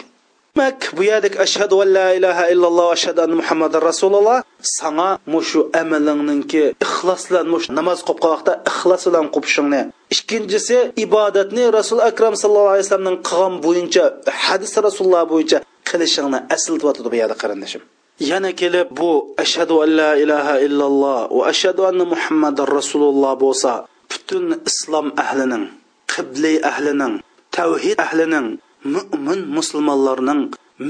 [0.59, 4.43] Demak bu yerdek ashhadu an la ilaha illalloh ashhadu anna muhammadar rasululloh.
[4.61, 9.81] Sanga mushu amalingninki ixlos bilan mush namoz qo'yib vaqtda ixlos bilan qo'pishingni
[10.15, 14.03] ikkinchisi ibodatni rasul akram sallallohu alayhi vasallamning qilgan bo'yicha
[14.45, 15.57] hadis rasululloh bo'yicha
[15.89, 17.81] qilishingni asl deyotdi bu yerda qarindishim.
[18.19, 24.45] Yana kelib bu ashhadu an la ilaha illalloh va ashhadu anna muhammadar rasululloh bo'lsa butun
[24.69, 25.65] islom ahlining
[26.13, 27.13] qibli ahlining
[27.57, 28.47] tavhid ahlining
[28.95, 30.41] mo'min musulmonlarning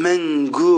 [0.06, 0.78] mangu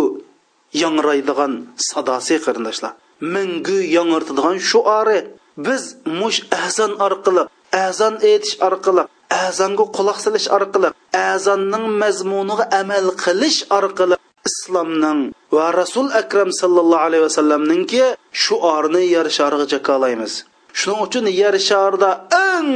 [0.84, 1.54] yangraydigan
[1.90, 2.94] sadosi qarindoshlar
[3.36, 5.20] mangu yangirtadigan shuori
[5.66, 5.84] biz
[6.20, 7.44] mush azon orqali
[7.86, 9.04] azon aytish orqali
[9.46, 10.90] azonga quloq solish orqali
[11.32, 14.16] azonning mazmuniga amal qilish orqali
[14.50, 15.22] islomning
[15.58, 18.02] va rasul akram sallallohu alayhi vasallamninki
[18.44, 20.34] shuorini yer shariga jakolaymiz
[20.80, 22.12] shuning uchun yer sharida
[22.48, 22.70] eng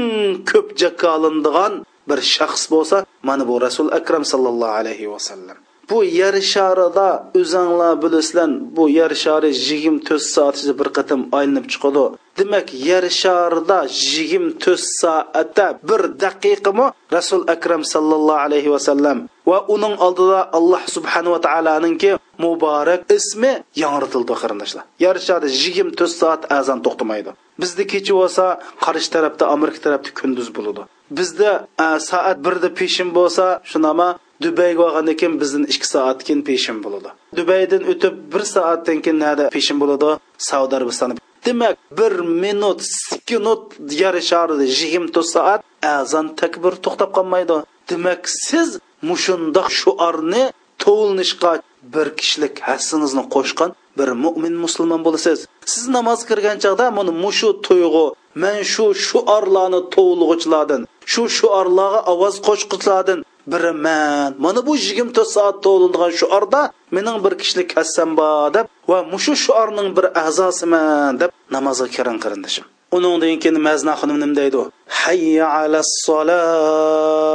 [0.52, 1.74] ko'p jakolindigan
[2.10, 2.98] bir shaxs bo'lsa
[3.28, 5.58] mana bu rasul akram sallallohu alayhi vasallam.
[5.90, 7.08] Bu yer sharida
[7.40, 12.04] o'zinglar bilasizlar bu yer shari yigirma to'rt soat ichida bir qatam aylanib chiqadi.
[12.40, 13.80] Demak yer sharida
[14.14, 19.18] yigirma to'rt soatda bir daqiqami rasul akram sallallohu alayhi vasallam
[19.50, 22.12] va uning oldida alloh subhanava taoloninki
[22.44, 24.84] muborak ismi yangritildi qarindoshlar.
[25.06, 27.32] Yer sharida yigirma to'rt soat azon to'xtamaydi.
[27.62, 28.46] Bizda kecha bo'lsa
[28.86, 30.82] qarshi tarafda amerika tarafda kunduz bo'ladi.
[31.18, 31.52] Bizda
[31.86, 34.08] e, soat birda peshin bo'lsa shunama
[34.44, 37.10] dubayga borgandan keyin bizdan ikki soat keyin peshin bo'ladi.
[37.38, 40.10] Dubaydan o'tib bir soatdan keyin nada peshin bo'ladi?
[40.50, 41.14] Saudiya arabistoni.
[41.46, 42.14] Demak bir
[42.44, 45.62] minut sekund yer sharida yigirma to'rt soat
[45.98, 47.58] azon takbir to'xtab qolmaydi.
[47.90, 48.70] Demak siz
[49.10, 50.44] mushundoq shuarni
[50.84, 51.52] to'lnishqa
[51.94, 55.40] bir kishilik hassingizni qo'shgan bir mo'min musulmon bo'lasiz.
[55.74, 58.06] Siz namoz kirgan chog'da mana mushu tuyg'u
[58.44, 60.82] man shu shuorlarni to'lg'uchilardan
[61.12, 63.20] shu shuorlarga ovoz qo'shquchilardan
[63.52, 64.30] biri man.
[64.44, 66.62] Mana bu yigirma to'rt soat to'lingan shuorda
[66.96, 72.66] mening bir kishilik kassam bor deb va mushu shuorning bir a'zosiman deb namozga kiring qarindishim
[72.96, 74.60] uningdan keyin mazna xonim nima deydi
[75.02, 77.26] hayya ala solah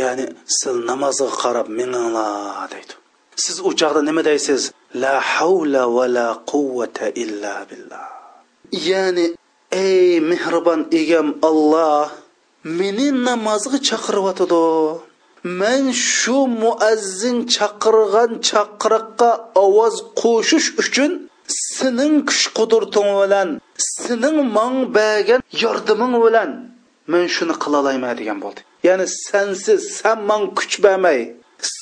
[0.00, 0.26] ya'ni
[0.58, 2.94] siz namozga qarab mininglar deydi.
[3.44, 4.62] Siz u chog'da nima deysiz?
[5.02, 8.08] La havla va la quvvata illa billah.
[8.90, 9.26] Ya'ni
[9.84, 12.06] ey mehribon egam olloh
[12.76, 14.64] meni namozga chaqiryotidi
[15.60, 19.30] men shu muazzin chaqirgan chaqiriqqa
[19.64, 21.12] ovoz qo'shish uchun
[21.76, 23.48] sening kuch qudrating bilan
[23.94, 26.50] sening mang bergan yordaming bilan
[27.12, 28.60] men shuni qila qilolayman degan bo'ldi.
[28.86, 31.18] Ya'ni sensiz san man kuch bermay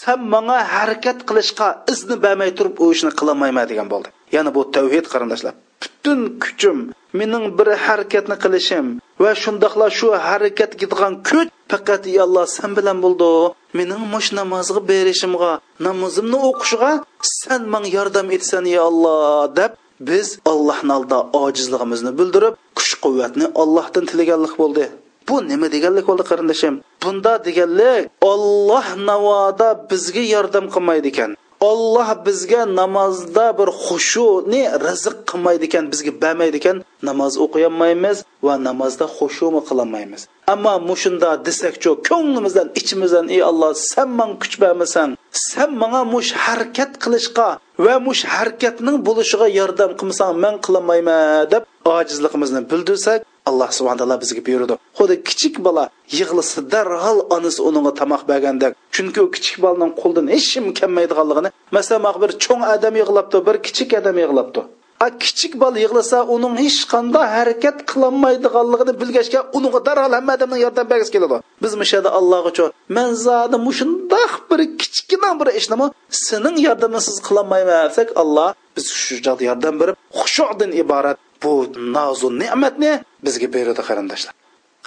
[0.00, 4.08] san manga harakat qilishga izni bermay turib u ishni qilolmayman degan bo'ldi.
[4.34, 5.54] Ya'ni bu tavhid qarindoshlar.
[5.82, 6.78] Butun kuchim
[7.18, 8.86] mening bir harakatni qilishim
[9.22, 13.30] va shundoqla shu harakat ketgan kuch faqat ey alloh san bilan bo'ldi
[13.78, 15.52] mening mush namozga berishimga
[15.86, 16.92] namozimni o'qishga
[17.38, 19.72] san manga yordam etsan ey alloh deb
[20.08, 24.84] biz allohni oldida ojizligimizni bildirib kuch quvvatni ollohdan tilaganlik bo'ldi.
[25.28, 31.30] Bu nima deganlik bo'ldi qarindoshim bunda deganlik olloh navoda bizga yordam qilmaydi ekan.
[31.60, 36.76] Olloh bizga namozda bir xushuni rizq qilmaydi ekan bizga bermaydi ekan
[37.08, 44.30] namoz o'qiyolmaymiz va namozda xushumi qilolmaymiz ammo mushunda desakchu ko'nglimizdan ichimizdan ey alloh san man
[44.42, 45.08] kuch bermisan
[45.48, 47.48] san manga mush harakat qilishga
[47.84, 51.62] va mush harakatning bo'lishiga yordam qilmasang man qilolmayman deb
[51.96, 53.20] ojizligimizni bildirsak
[53.50, 54.74] alloh subhana taolo bizga buyurdi.
[54.98, 55.84] Xuddi kichik bola
[56.18, 62.16] yig'lasa darhol onasi unga tomoq bergandek chunki u kichik bolaning qo'lidan hech kim kelmaydiganligini masalan
[62.22, 64.60] bir cho'ng odam yig'labdi bir kichik odam yig'labdi.
[65.06, 70.86] A kichik bola yig'lasa uning hech qanday harakat qilolmaydiganligini bilgachga unga darhol hamma odamning yordam
[70.92, 71.36] bergisi keladi.
[71.62, 72.64] Biz mishada allohga cho
[72.96, 75.86] man zodi mushundoq bir kichkina bir ishnimi
[76.26, 81.52] sening yordamingsiz qilolmayman desak alloh biz shu joyda yordam berib xushudan iborat bu
[81.96, 82.92] nozu ne'matni
[83.26, 84.34] bizga beradi qarindoshlar.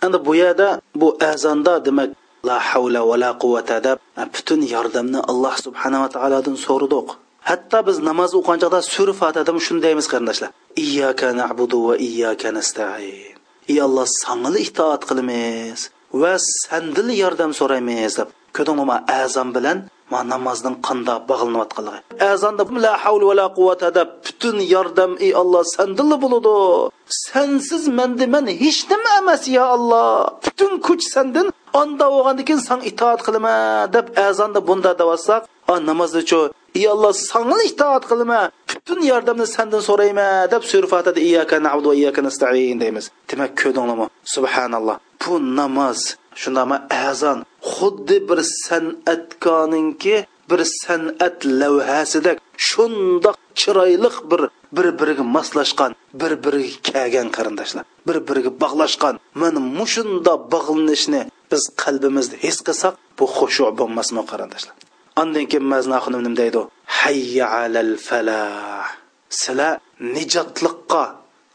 [0.05, 0.67] Endi bu yerda
[1.01, 2.09] bu azonda demak
[2.47, 3.97] la havla va la quvvata deb
[4.35, 7.07] butun yordamni alloh subhanava taolodan so'radik
[7.49, 10.49] hatto biz namoz o'qigan chog'da sura fatihada shundaymiz qarindoshlar.
[10.83, 13.35] Iyyaka na'budu va iyyaka nasta'in.
[13.71, 15.79] Ey alloh sanga itoat qilamiz
[16.21, 16.33] va
[16.63, 18.29] sandil yordam so'raymiz deb.
[18.55, 19.77] Ko'rdingmi azon bilan
[20.11, 21.99] ma namozning qanday bog'lanayotganligi
[22.31, 26.55] azonda la havl va la quvvata deb butun yordam ey alloh sandilla bo'ladi.
[27.25, 30.09] Sensiz menda man hech nima emas ya alloh.
[30.43, 31.47] Butun kuch sandan
[31.81, 33.53] onda bo'lgandan keyin san itoat qilma
[33.95, 35.41] deb azonda bunda deyotsak
[35.89, 36.41] namozdachu
[36.79, 38.39] ey alloh sanga itoat qilma
[38.69, 43.05] butun yordamni sandan so'rayman deb sura fatida iyyaka na'budu va iyyaka nasta'in deymiz.
[43.29, 44.05] Demak ko'rdinglarmi?
[44.35, 44.95] Subhanalloh.
[45.21, 45.99] Bu namoz
[46.41, 50.15] shundami azon xuddi bir san'atkorninki
[50.49, 52.37] bir san'at lavhasidek
[52.67, 54.41] shundoq chiroyli bir
[54.75, 55.91] bir biriga moslashgan
[56.21, 59.15] bir biriga kelgan qarindoshlar bir biriga bog'lashgan.
[59.41, 64.75] Mana mushunda bog'lanishni biz qalbimizda his qilsak bu xushu bo'lmasmi qarindoshlar?
[65.21, 66.61] Andan keyin maznaxonim nima deydi
[66.99, 68.85] hayya alal falah.
[69.41, 69.73] Sizlar
[70.15, 71.03] nijotliqqa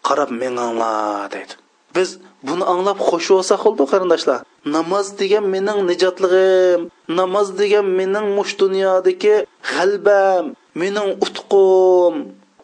[0.07, 1.55] qarab menganglar deydi.
[1.97, 2.09] Biz
[2.49, 4.39] buni anglab xush bo'lsak bo'ldi qarindoshlar?
[4.65, 9.37] Namoz degan mening nijotligim namoz degan mening mush dunyodagi
[9.71, 10.45] g'albam
[10.75, 12.15] mening utqum.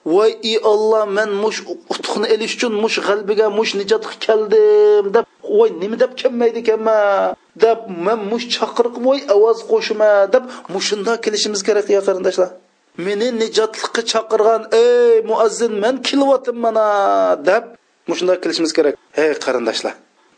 [0.04, 1.60] Voy i olloh man mush
[1.94, 5.26] utqni elish uchun mush g'albiga mush nijotga keldim deb
[5.58, 10.44] voy nima deb kelmaydi ekanman deb man mush chaqiriq voy ovoz qo'shma deb
[10.74, 12.50] mushunda kelishimiz kerak ya qarindoshlar.
[13.06, 16.86] Meni nijotlikqa chaqirgan ey muazzin man kelyapman mana
[17.48, 17.64] deb
[18.08, 19.94] mushunda kelishimiz kerak hey qarindoshlar.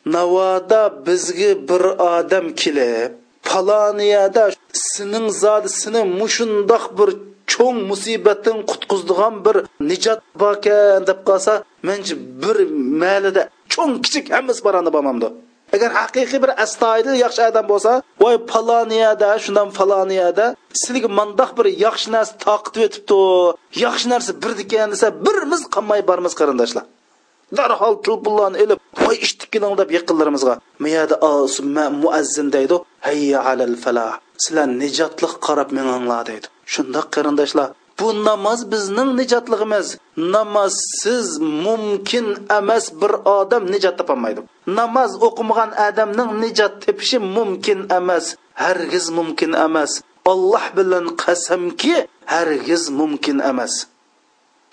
[0.06, 1.82] Navoda bizga bir
[2.14, 3.10] odam kelib
[3.48, 7.10] paloniyada sening zodi seni mushundoq bir
[7.52, 9.56] cho'ng musibatdan qutqizdigan bir
[9.90, 11.52] nijot borkan deb qolsa
[11.88, 12.56] manchi bir
[13.02, 13.42] malida
[13.72, 15.28] cho'ng kichik hammasi borani bo'lmamdi
[15.74, 17.92] agar haqiqiy bir astoydil yaxshi odam bo'lsa
[18.22, 20.46] voy paloniyada shundan faloniyada
[20.82, 23.20] sizga mandoq bir yaxshi narsa toqitib o'tibdi
[23.84, 26.84] yaxshi narsa birdikan desa birimiz qolmay bormiz qarindoshlar.
[27.58, 31.16] Darhol tilpullarni ilib voy ishitib keling deb yaqinlarimizga miyada
[32.02, 32.76] muazzin deydi.
[33.06, 34.12] Hayya alal falah.
[34.42, 36.46] Sizlar nijotliq qarab minglar deydi.
[36.72, 37.68] Shundoq qarindoshlar
[38.02, 39.86] bu namoz bizning nijotligimiz
[40.34, 41.28] namozsiz
[41.66, 42.26] mumkin
[42.58, 44.40] emas bir odam nijot topolmaydi.
[44.78, 48.24] Namoz o'qimagan odamning nijot tepishi mumkin emas
[48.62, 49.92] hargiz mumkin emas.
[50.32, 51.94] Olloh bilan qasamki
[52.34, 53.74] hargiz mumkin emas.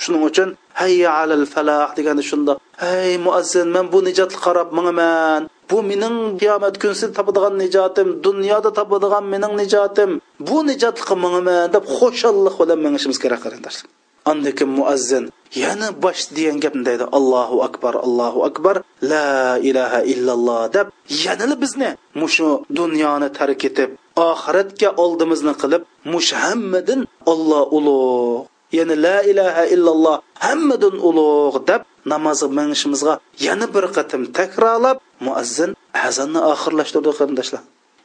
[0.01, 0.49] Shuning uchun
[0.79, 6.75] hayya alal falah degani shundoq hey muazzin men bu nijotga qarab mingaman bu mening qiyomat
[6.81, 10.11] kunsida topadigan nijotim dunyoda topadigan mening nijotim.
[10.47, 13.87] Bu nijotga mingaman deb xo'shallik bilan mengishimiz kerak qarindoshlar.
[14.31, 15.25] Andan muazzin
[15.61, 17.05] yana bosh degan gapni deydi?
[17.17, 18.75] Allohu akbar allohu akbar
[19.11, 19.29] la
[19.69, 20.87] ilaha illalloh deb
[21.23, 21.89] yanali bizni
[22.21, 22.49] mushu
[22.79, 23.89] dunyoni tark etib
[24.29, 25.81] oxiratga oldimizni qilib
[26.13, 26.99] mush hammadin
[27.31, 28.45] olloh ulug'
[28.77, 30.15] ya'ni la ilaha illalloh
[30.45, 33.13] hammadan ulug' deb namozga minishimizga
[33.45, 35.71] yana bir qatim takrorlab muazzin
[36.07, 37.61] azonni oxirlashtirdi qarindoshlar.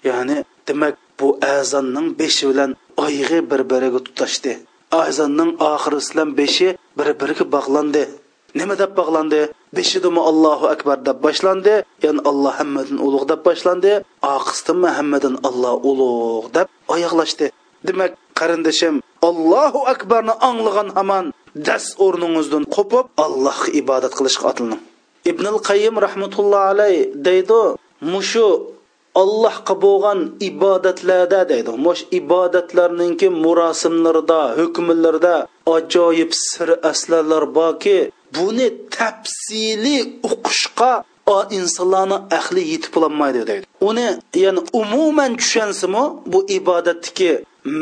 [0.09, 0.37] Ya'ni
[0.69, 2.71] demak bu azonning beshi bilan
[3.05, 4.53] oyig'i bir biriga tutashdi.
[5.03, 8.05] Azonning oxiri bilan beshi bir biriga bog'landi.
[8.59, 9.41] Nima deb bog'landi?
[9.77, 13.93] Beshidimi allohu akbar deb boshlandi ya'ni alloh hammadan ulug' deb boshlandi
[14.37, 17.47] oqisdimi hammadan alloh ulug' deb oyoqlashdi.
[17.87, 18.95] Demak qarindoshim
[19.29, 21.27] allohu akbarni anglagan hamon
[21.69, 24.83] das o'rningizdan qo'pib allohga ibodat qilishga otilning
[25.31, 26.95] ibnul qayyim rahmatulloh alay
[27.27, 27.63] deydi
[28.13, 28.49] mushu
[29.23, 35.35] allohga bo'lgan ibodatlarda deydi mush ibodatlarninki murosimlarda hukmlarda
[35.77, 37.99] ajoyib sir aslarlar borki
[38.37, 40.93] buni tafsiliy o'qishga
[41.59, 43.67] insonlarni ahli yetib bo'lolmaydi deydi.
[43.89, 44.09] Uni
[44.45, 47.31] ya'ni umuman tushansimi bu ibodatniki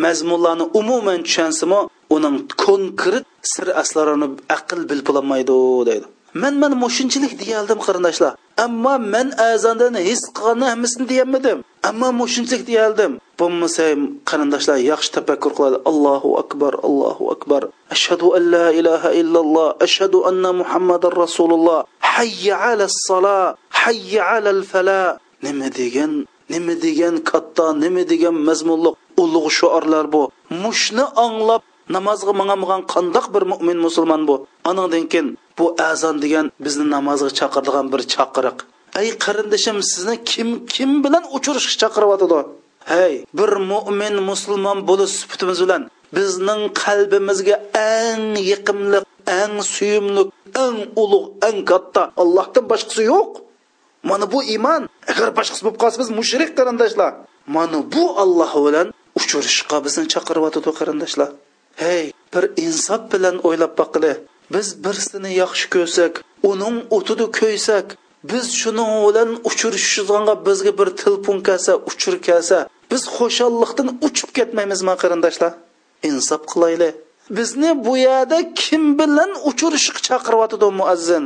[0.04, 1.80] mazmunlarni umuman tushansimi
[2.16, 4.26] uning konkret sir aslarini
[4.56, 5.54] aql bilib bo'lolmaydi
[5.90, 6.06] deydi.
[6.42, 8.32] Man mana mushunchalik deyoldim qarindoshlar.
[8.64, 11.58] Ammo man azondan his qilgan hammasini deyolmadim.
[11.88, 13.12] Ammo mushunchalik deyoldim.
[13.40, 13.84] Bo'lmasa
[14.28, 15.78] qarindoshlar yaxshi tafakkur qiladi.
[15.90, 17.62] Allohu akbar allohu akbar.
[17.94, 19.68] Ashhadu an la ilaha illalloh.
[19.86, 21.78] Ashhadu anna muhammadar rasululloh.
[22.12, 23.38] Hayya ala sala
[23.82, 25.00] hayya ala fala
[25.44, 26.12] nima degan
[26.52, 30.22] nima degan katta nima degan mazmunliq ulug' shuorlar bu.
[30.64, 31.62] Mushni anglab
[31.94, 34.36] namozga mangamagan qandoq bir mo'min musulmon bu.
[34.70, 38.58] Anandan keyin bu azon degan bizni namozga chaqiradigan bir chaqiriq.
[39.00, 42.40] Ey qarindoshim sizni kim kim bilan uchrashishga chaqiryotidi
[42.92, 45.82] hey bir mo'min musulmon bo'lish sifatimiz bilan
[46.16, 47.56] bizning qalbimizga
[47.96, 48.98] eng yiqimli
[49.40, 50.22] eng suyumli
[50.64, 53.30] eng ulug' eng katta allohdan boshqasi yo'q.
[54.08, 57.12] Mana bu iymon agar boshqasi bo'lib qolsa biz mushrik qarindoshlar.
[57.56, 58.86] Mana bu alloh bilan
[59.18, 61.30] uchrashishga bizni chaqiryotidi qarindoshlar.
[61.82, 64.12] Hey bir insof bilan o'ylab boqili
[64.54, 66.12] biz birsini yaxshi ko'rsak
[66.50, 67.86] uning o'tida ko'ysak
[68.30, 72.58] biz shuning bilan uchrashishganga bizga bir telefon kelsa uchur kelsa
[72.90, 75.52] biz xushalliqdan uchib ketmaymizmi qarindoshlar.
[76.08, 76.90] Insof qilayli
[77.36, 81.24] bizni bu yerda kim bilan uchrashishga chaqiryotidi muazzin?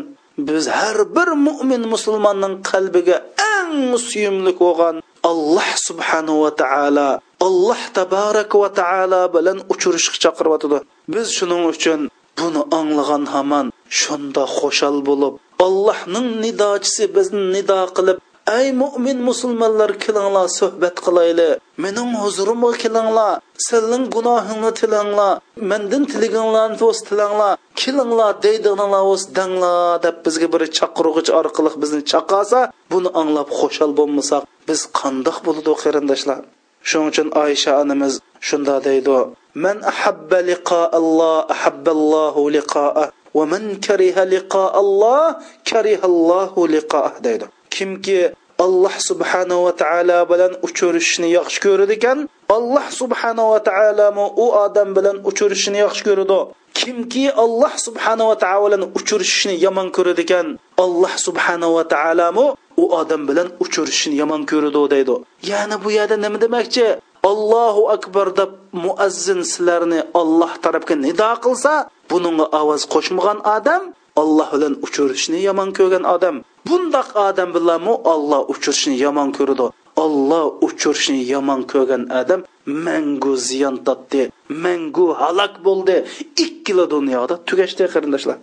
[0.49, 3.17] Biz har bir mo'min musulmonning qalbiga
[3.55, 3.77] eng
[4.09, 4.97] suyimli bo'lgan
[5.31, 7.11] alloh subhanahu va taolo
[7.47, 10.79] alloh tabarak va taolo bilan uchrashishga chaqiryotidi
[11.15, 12.01] biz shuning uchun
[12.39, 13.67] buni anglagan hamon
[14.01, 15.35] shunda xo'shal bo'lib
[15.67, 18.19] allohning nidochisi bizni nido qilib
[18.59, 21.51] ey mo'min musulmonlar kelinglar suhbat qilayli
[21.85, 23.41] mening huzurimga kelinglar.
[23.69, 25.33] Sizning gunohingni tilanglar.
[25.71, 27.53] Mendan tilaganlarni o'z tilanglar.
[27.83, 32.61] Kelinglar deydiganlar o'z danglar deb bizga bir chaqirg'ich orqali bizni chaqasa
[32.93, 36.41] buni anglab xo'shal bo'lmasak biz qandoq bo'ladi qarindoshlar.
[36.89, 38.15] Shuning uchun oysha onamiz
[38.49, 39.17] shunda deydi.
[39.65, 47.49] Man ahabba liqa alloh ahabballohu liqa'ah va man kariha liqa alloh karihallohu liqa'ah deydi.
[47.73, 48.21] Kimki
[48.65, 52.19] alloh subhanahu va taolo bilan uchrashishni yaxshi ko'radi ekan
[52.57, 56.39] alloh subhanahu va taolo u odam bilan uchrashishni yaxshi ko'radi.
[56.79, 60.47] Kimki alloh subhanahu va taolo bilan uchrashishni yomon ko'radi ekan
[60.85, 62.47] alloh subhanahu va taolo
[62.83, 65.17] u odam bilan uchrashishni yomon ko'radi deydi.
[65.51, 66.87] Ya'ni bu yerda nima demoqchi?
[67.31, 68.51] Allohu akbar deb
[68.85, 71.73] muazzin sizlarni olloh tarafga nido qilsa
[72.11, 73.83] buningga ovoz qo'shmagan odam
[74.23, 76.37] olloh bilan uchrashishni yomon ko'rgan odam.
[76.69, 79.67] Bundoq odam bilanmi olloh uchrashishni yomon ko'radi.
[80.05, 82.41] Olloh uchrashishni yomon ko'rgan odam
[82.87, 84.23] mangu ziyon totdi
[84.65, 85.97] mangu halok bo'ldi.
[86.45, 88.39] Ikkila dunyoda tugashdi qarindoshlar.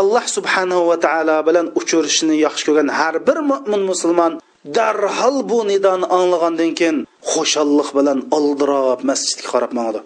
[0.00, 4.32] Alloh subhanahu va taolo bilan uchrashishni yaxshi ko'rgan har bir mo'min musulmon
[4.76, 6.98] darhol bu nidoni anglagandan keyin
[7.32, 10.00] xushalliq bilan oldirab masjidga qarab mangdi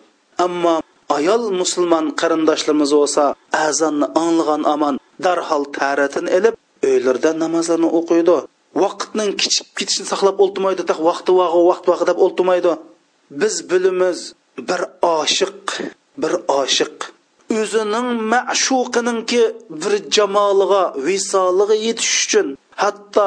[0.47, 0.75] ammo
[1.17, 3.25] ayol musulmon qarindoshlarimiz bo'lsa
[3.67, 4.95] azonni anglagan omon
[5.25, 6.55] darhol taratini ilib
[6.91, 8.37] uylarda namozlarni o'qiydi.
[8.83, 12.73] Vaqtning kichib ketishini saqlab o'ltirmaydi ta vaqti vaqi vaqt vaqi deb o'ltirmaydi.
[13.41, 14.19] Biz bilimiz
[14.69, 14.81] bir
[15.19, 15.65] oshiq
[16.23, 16.97] bir oshiq.
[17.59, 19.43] O'zining ma'shuqininki
[19.83, 22.47] bir jamoliga visoliga yetish uchun
[22.83, 23.27] hatto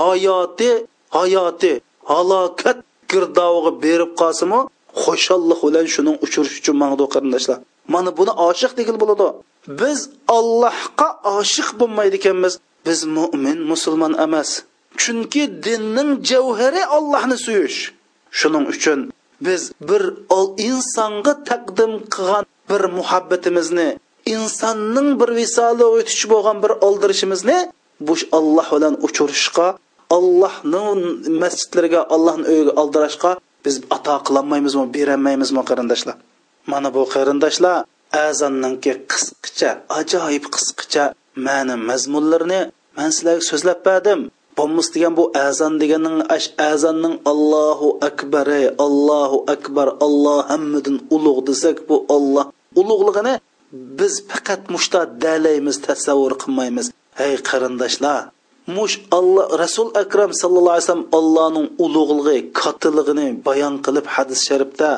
[0.00, 0.70] hayoti
[1.18, 1.72] hayoti
[2.10, 2.78] halokat
[3.12, 4.60] girdoviga berib qolsimi?
[5.02, 7.58] Xo'shallik bilan shuning uchirish uchun mangdu qarindoshlar.
[7.94, 9.26] Mana buni oshiq degil bo'ladi.
[9.80, 9.98] Biz
[10.36, 11.08] allohga
[11.38, 12.52] oshiq bo'lmaydi ekanmiz.
[12.86, 14.50] Biz mo'min musulmon emas.
[15.02, 17.78] Chunki dinning javhari ollohni suyish.
[18.38, 19.00] Shuning uchun
[19.46, 20.02] biz bir
[20.68, 23.88] insonga taqdim qilgan bir muhabbatimizni
[24.34, 27.58] insonning bir visoli o'tishi bo'lgan bir oldirishimizni
[28.06, 29.66] bu olloh bilan uchirishga
[30.16, 31.00] allohning
[31.42, 33.30] masjidlariga ollohni uyiga oldirashga
[33.64, 36.16] biz ato qilolmaymizmi berolmaymizmi qarindoshlar?
[36.70, 37.76] Mana bu qarindoshlar
[38.26, 41.04] azonninki qisqacha ajoyib qisqacha
[41.46, 42.60] ma'ni mazmunlarini
[42.96, 44.20] man sizlarga so'zlab berdim.
[44.58, 46.18] Bo'lmas degan bu azon deganning
[46.70, 48.48] azonning allohu akbar
[48.86, 52.46] allohu akbar olloh hammidin ulug' desak bu olloh
[52.80, 53.34] ulug'lig'ini
[53.98, 56.86] biz faqat mushta dalaymiz tasavvur qilmaymiz.
[57.26, 58.20] Ey qarindoshlar
[58.76, 64.90] mush alloh rasul akram sallallohu alayhi vasallam allohning ulug'lig'i kattiligini bayon qilib hadis sharifda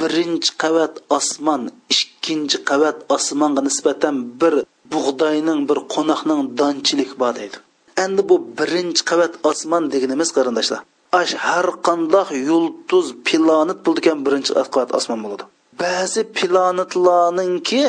[0.00, 1.62] birinchi qavat osmon
[1.94, 4.54] ikkinchi qavat osmonga nisbatan bir
[4.92, 7.56] bug'doyning bir qo'noqning donchilik bor deydi.
[8.04, 10.80] Endi bu birinchi qavat osmon deganimiz qarindoshlar
[11.20, 15.44] ash har qandoq yulduz planet bo'ldigan birinchi qavat osmon bo'ladi.
[15.82, 17.82] Ba'zi planetlarninki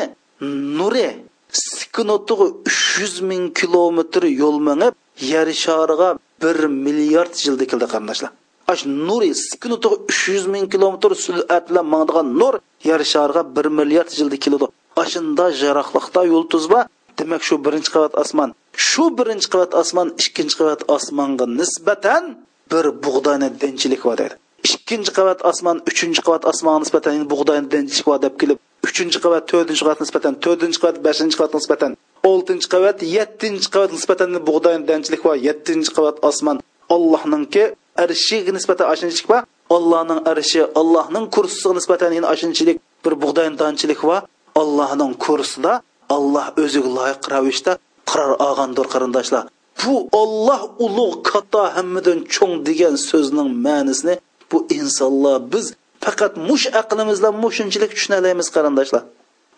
[0.78, 1.08] nuri
[1.52, 4.94] sekundiga uch yuz ming kilometr yo'l minib
[5.32, 6.08] yer shariga
[6.42, 8.30] bir milliard yilda keldi qarindoshlar.
[8.72, 12.54] Ash nuri sekundiga uch yuz ming kilometr surat bilan mangdigan nur
[12.88, 14.66] yer shariga bir milliard yilda keladi
[15.02, 16.84] ashunda jaraqliqda yulduz bor
[17.18, 18.50] demak shu birinchi qavat osmon.
[18.88, 22.24] Shu birinchi qavat osmon ikkinchi qavat osmonga nisbatan
[22.70, 24.34] bir bug'doyni denchilik bor deydi.
[24.68, 29.82] Ikkinchi qavat osmon uchinchi qavat osmonga nisbatan bug'doyni denchilik bor deb kelib uchinchi qavat to'rtinchi
[29.86, 31.92] qavat nisbatan to'rtinchi qavat beshinchi qavat nisbatan
[32.30, 36.56] oltinchi qavat yettinchi qavat nisbatan bug'doyni danchilik va yettinchi qavat osmon.
[36.94, 37.64] Allohninki
[38.04, 39.38] arshiga nisbatan oshinchilik va
[39.76, 44.16] allohning arshi allohning kursisiga nisbatan oshinchilik bir bug'doyni danchilik va
[44.62, 45.72] allohning kursida
[46.16, 47.72] alloh o'ziga loyiq ravishda
[48.10, 49.44] qaror olgandir qarindoshlar.
[49.80, 54.14] Bu olloh ulug' katta hammadan cho'ng degan so'zning ma'nisini
[54.50, 55.66] bu insonlar biz
[56.08, 59.02] faqat mush aqlimizdan mushunchalik tushuna olamiz qarindoshlar.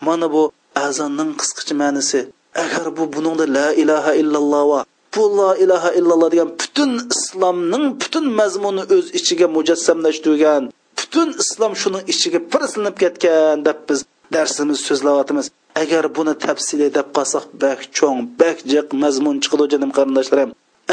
[0.07, 0.43] Mana bu
[0.87, 2.21] azonning qisqacha ma'nisi
[2.65, 4.81] agar bu buningda la ilaha illalloh va
[5.15, 10.63] bu la ilaha illalloh degan butun islomning butun mazmuni o'z ichiga mujassamlashtirgan
[10.99, 14.01] butun islom shuning ichiga pirsilinib ketgan deb biz
[14.35, 15.47] darsimiz so'zlayotimiz
[15.83, 20.51] agar buni tafsili deb qolsak bak cho'ng bak jiq mazmun chiqadi jonim qarindoshlarim.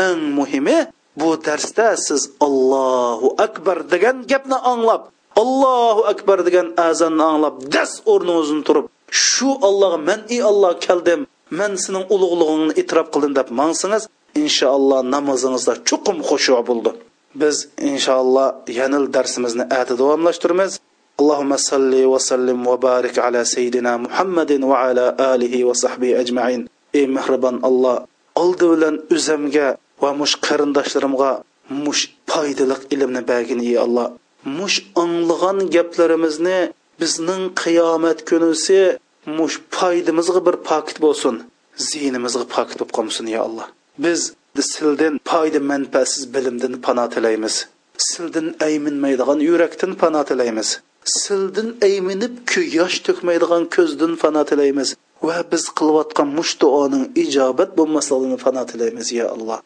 [0.08, 0.80] Eng muhimi
[1.20, 5.02] bu darsda siz allohu akbar degan gapni anglab
[5.43, 8.87] allohu akbar degan azonni anglab das o'rningizdan turib
[9.27, 11.21] shu allohga man ey alloh keldim
[11.59, 14.03] man sening ulug'lig'ingni e'tirof qildim deb mangsangiz
[14.43, 16.91] inshaalloh namozingizda chuqum xushu bo'ldi
[17.41, 17.57] biz
[17.91, 18.49] inshaalloh
[18.79, 20.73] yanil darsimizni ati davomlashtiramiz
[21.21, 26.63] اللهم صل وسلم وبارك على سيدنا محمد وعلى آله وصحبه أجمعين
[26.99, 27.97] ey mehribon alloh
[28.43, 29.69] oldi bilan o'zimga
[30.03, 31.31] va mush qarindoshlarimga
[31.85, 34.07] mush foydali ilmni bergin ey alloh
[34.60, 36.60] mush anglagan gaplarimizni
[37.02, 38.80] bizning qiyomat kunisi
[39.38, 41.36] mush foydamizga bir paket bo'lsin
[41.90, 43.68] ziynimizga paket bo'lib qolmasin yo alloh
[44.06, 44.22] biz
[44.62, 47.68] sildin foyda manfaatsiz bilimdan pano tilaymiz.
[47.98, 50.70] Sildin ayminmaydigan yurakdan pano tilaymiz.
[51.06, 52.36] Sildin ayminib
[52.80, 54.90] yosh to'kmaydigan ko'zdan pano tilaymiz.
[55.28, 59.60] Va biz qilayotgan mush duoning ijobat bo'lmasligini pano tilaymiz yo alloh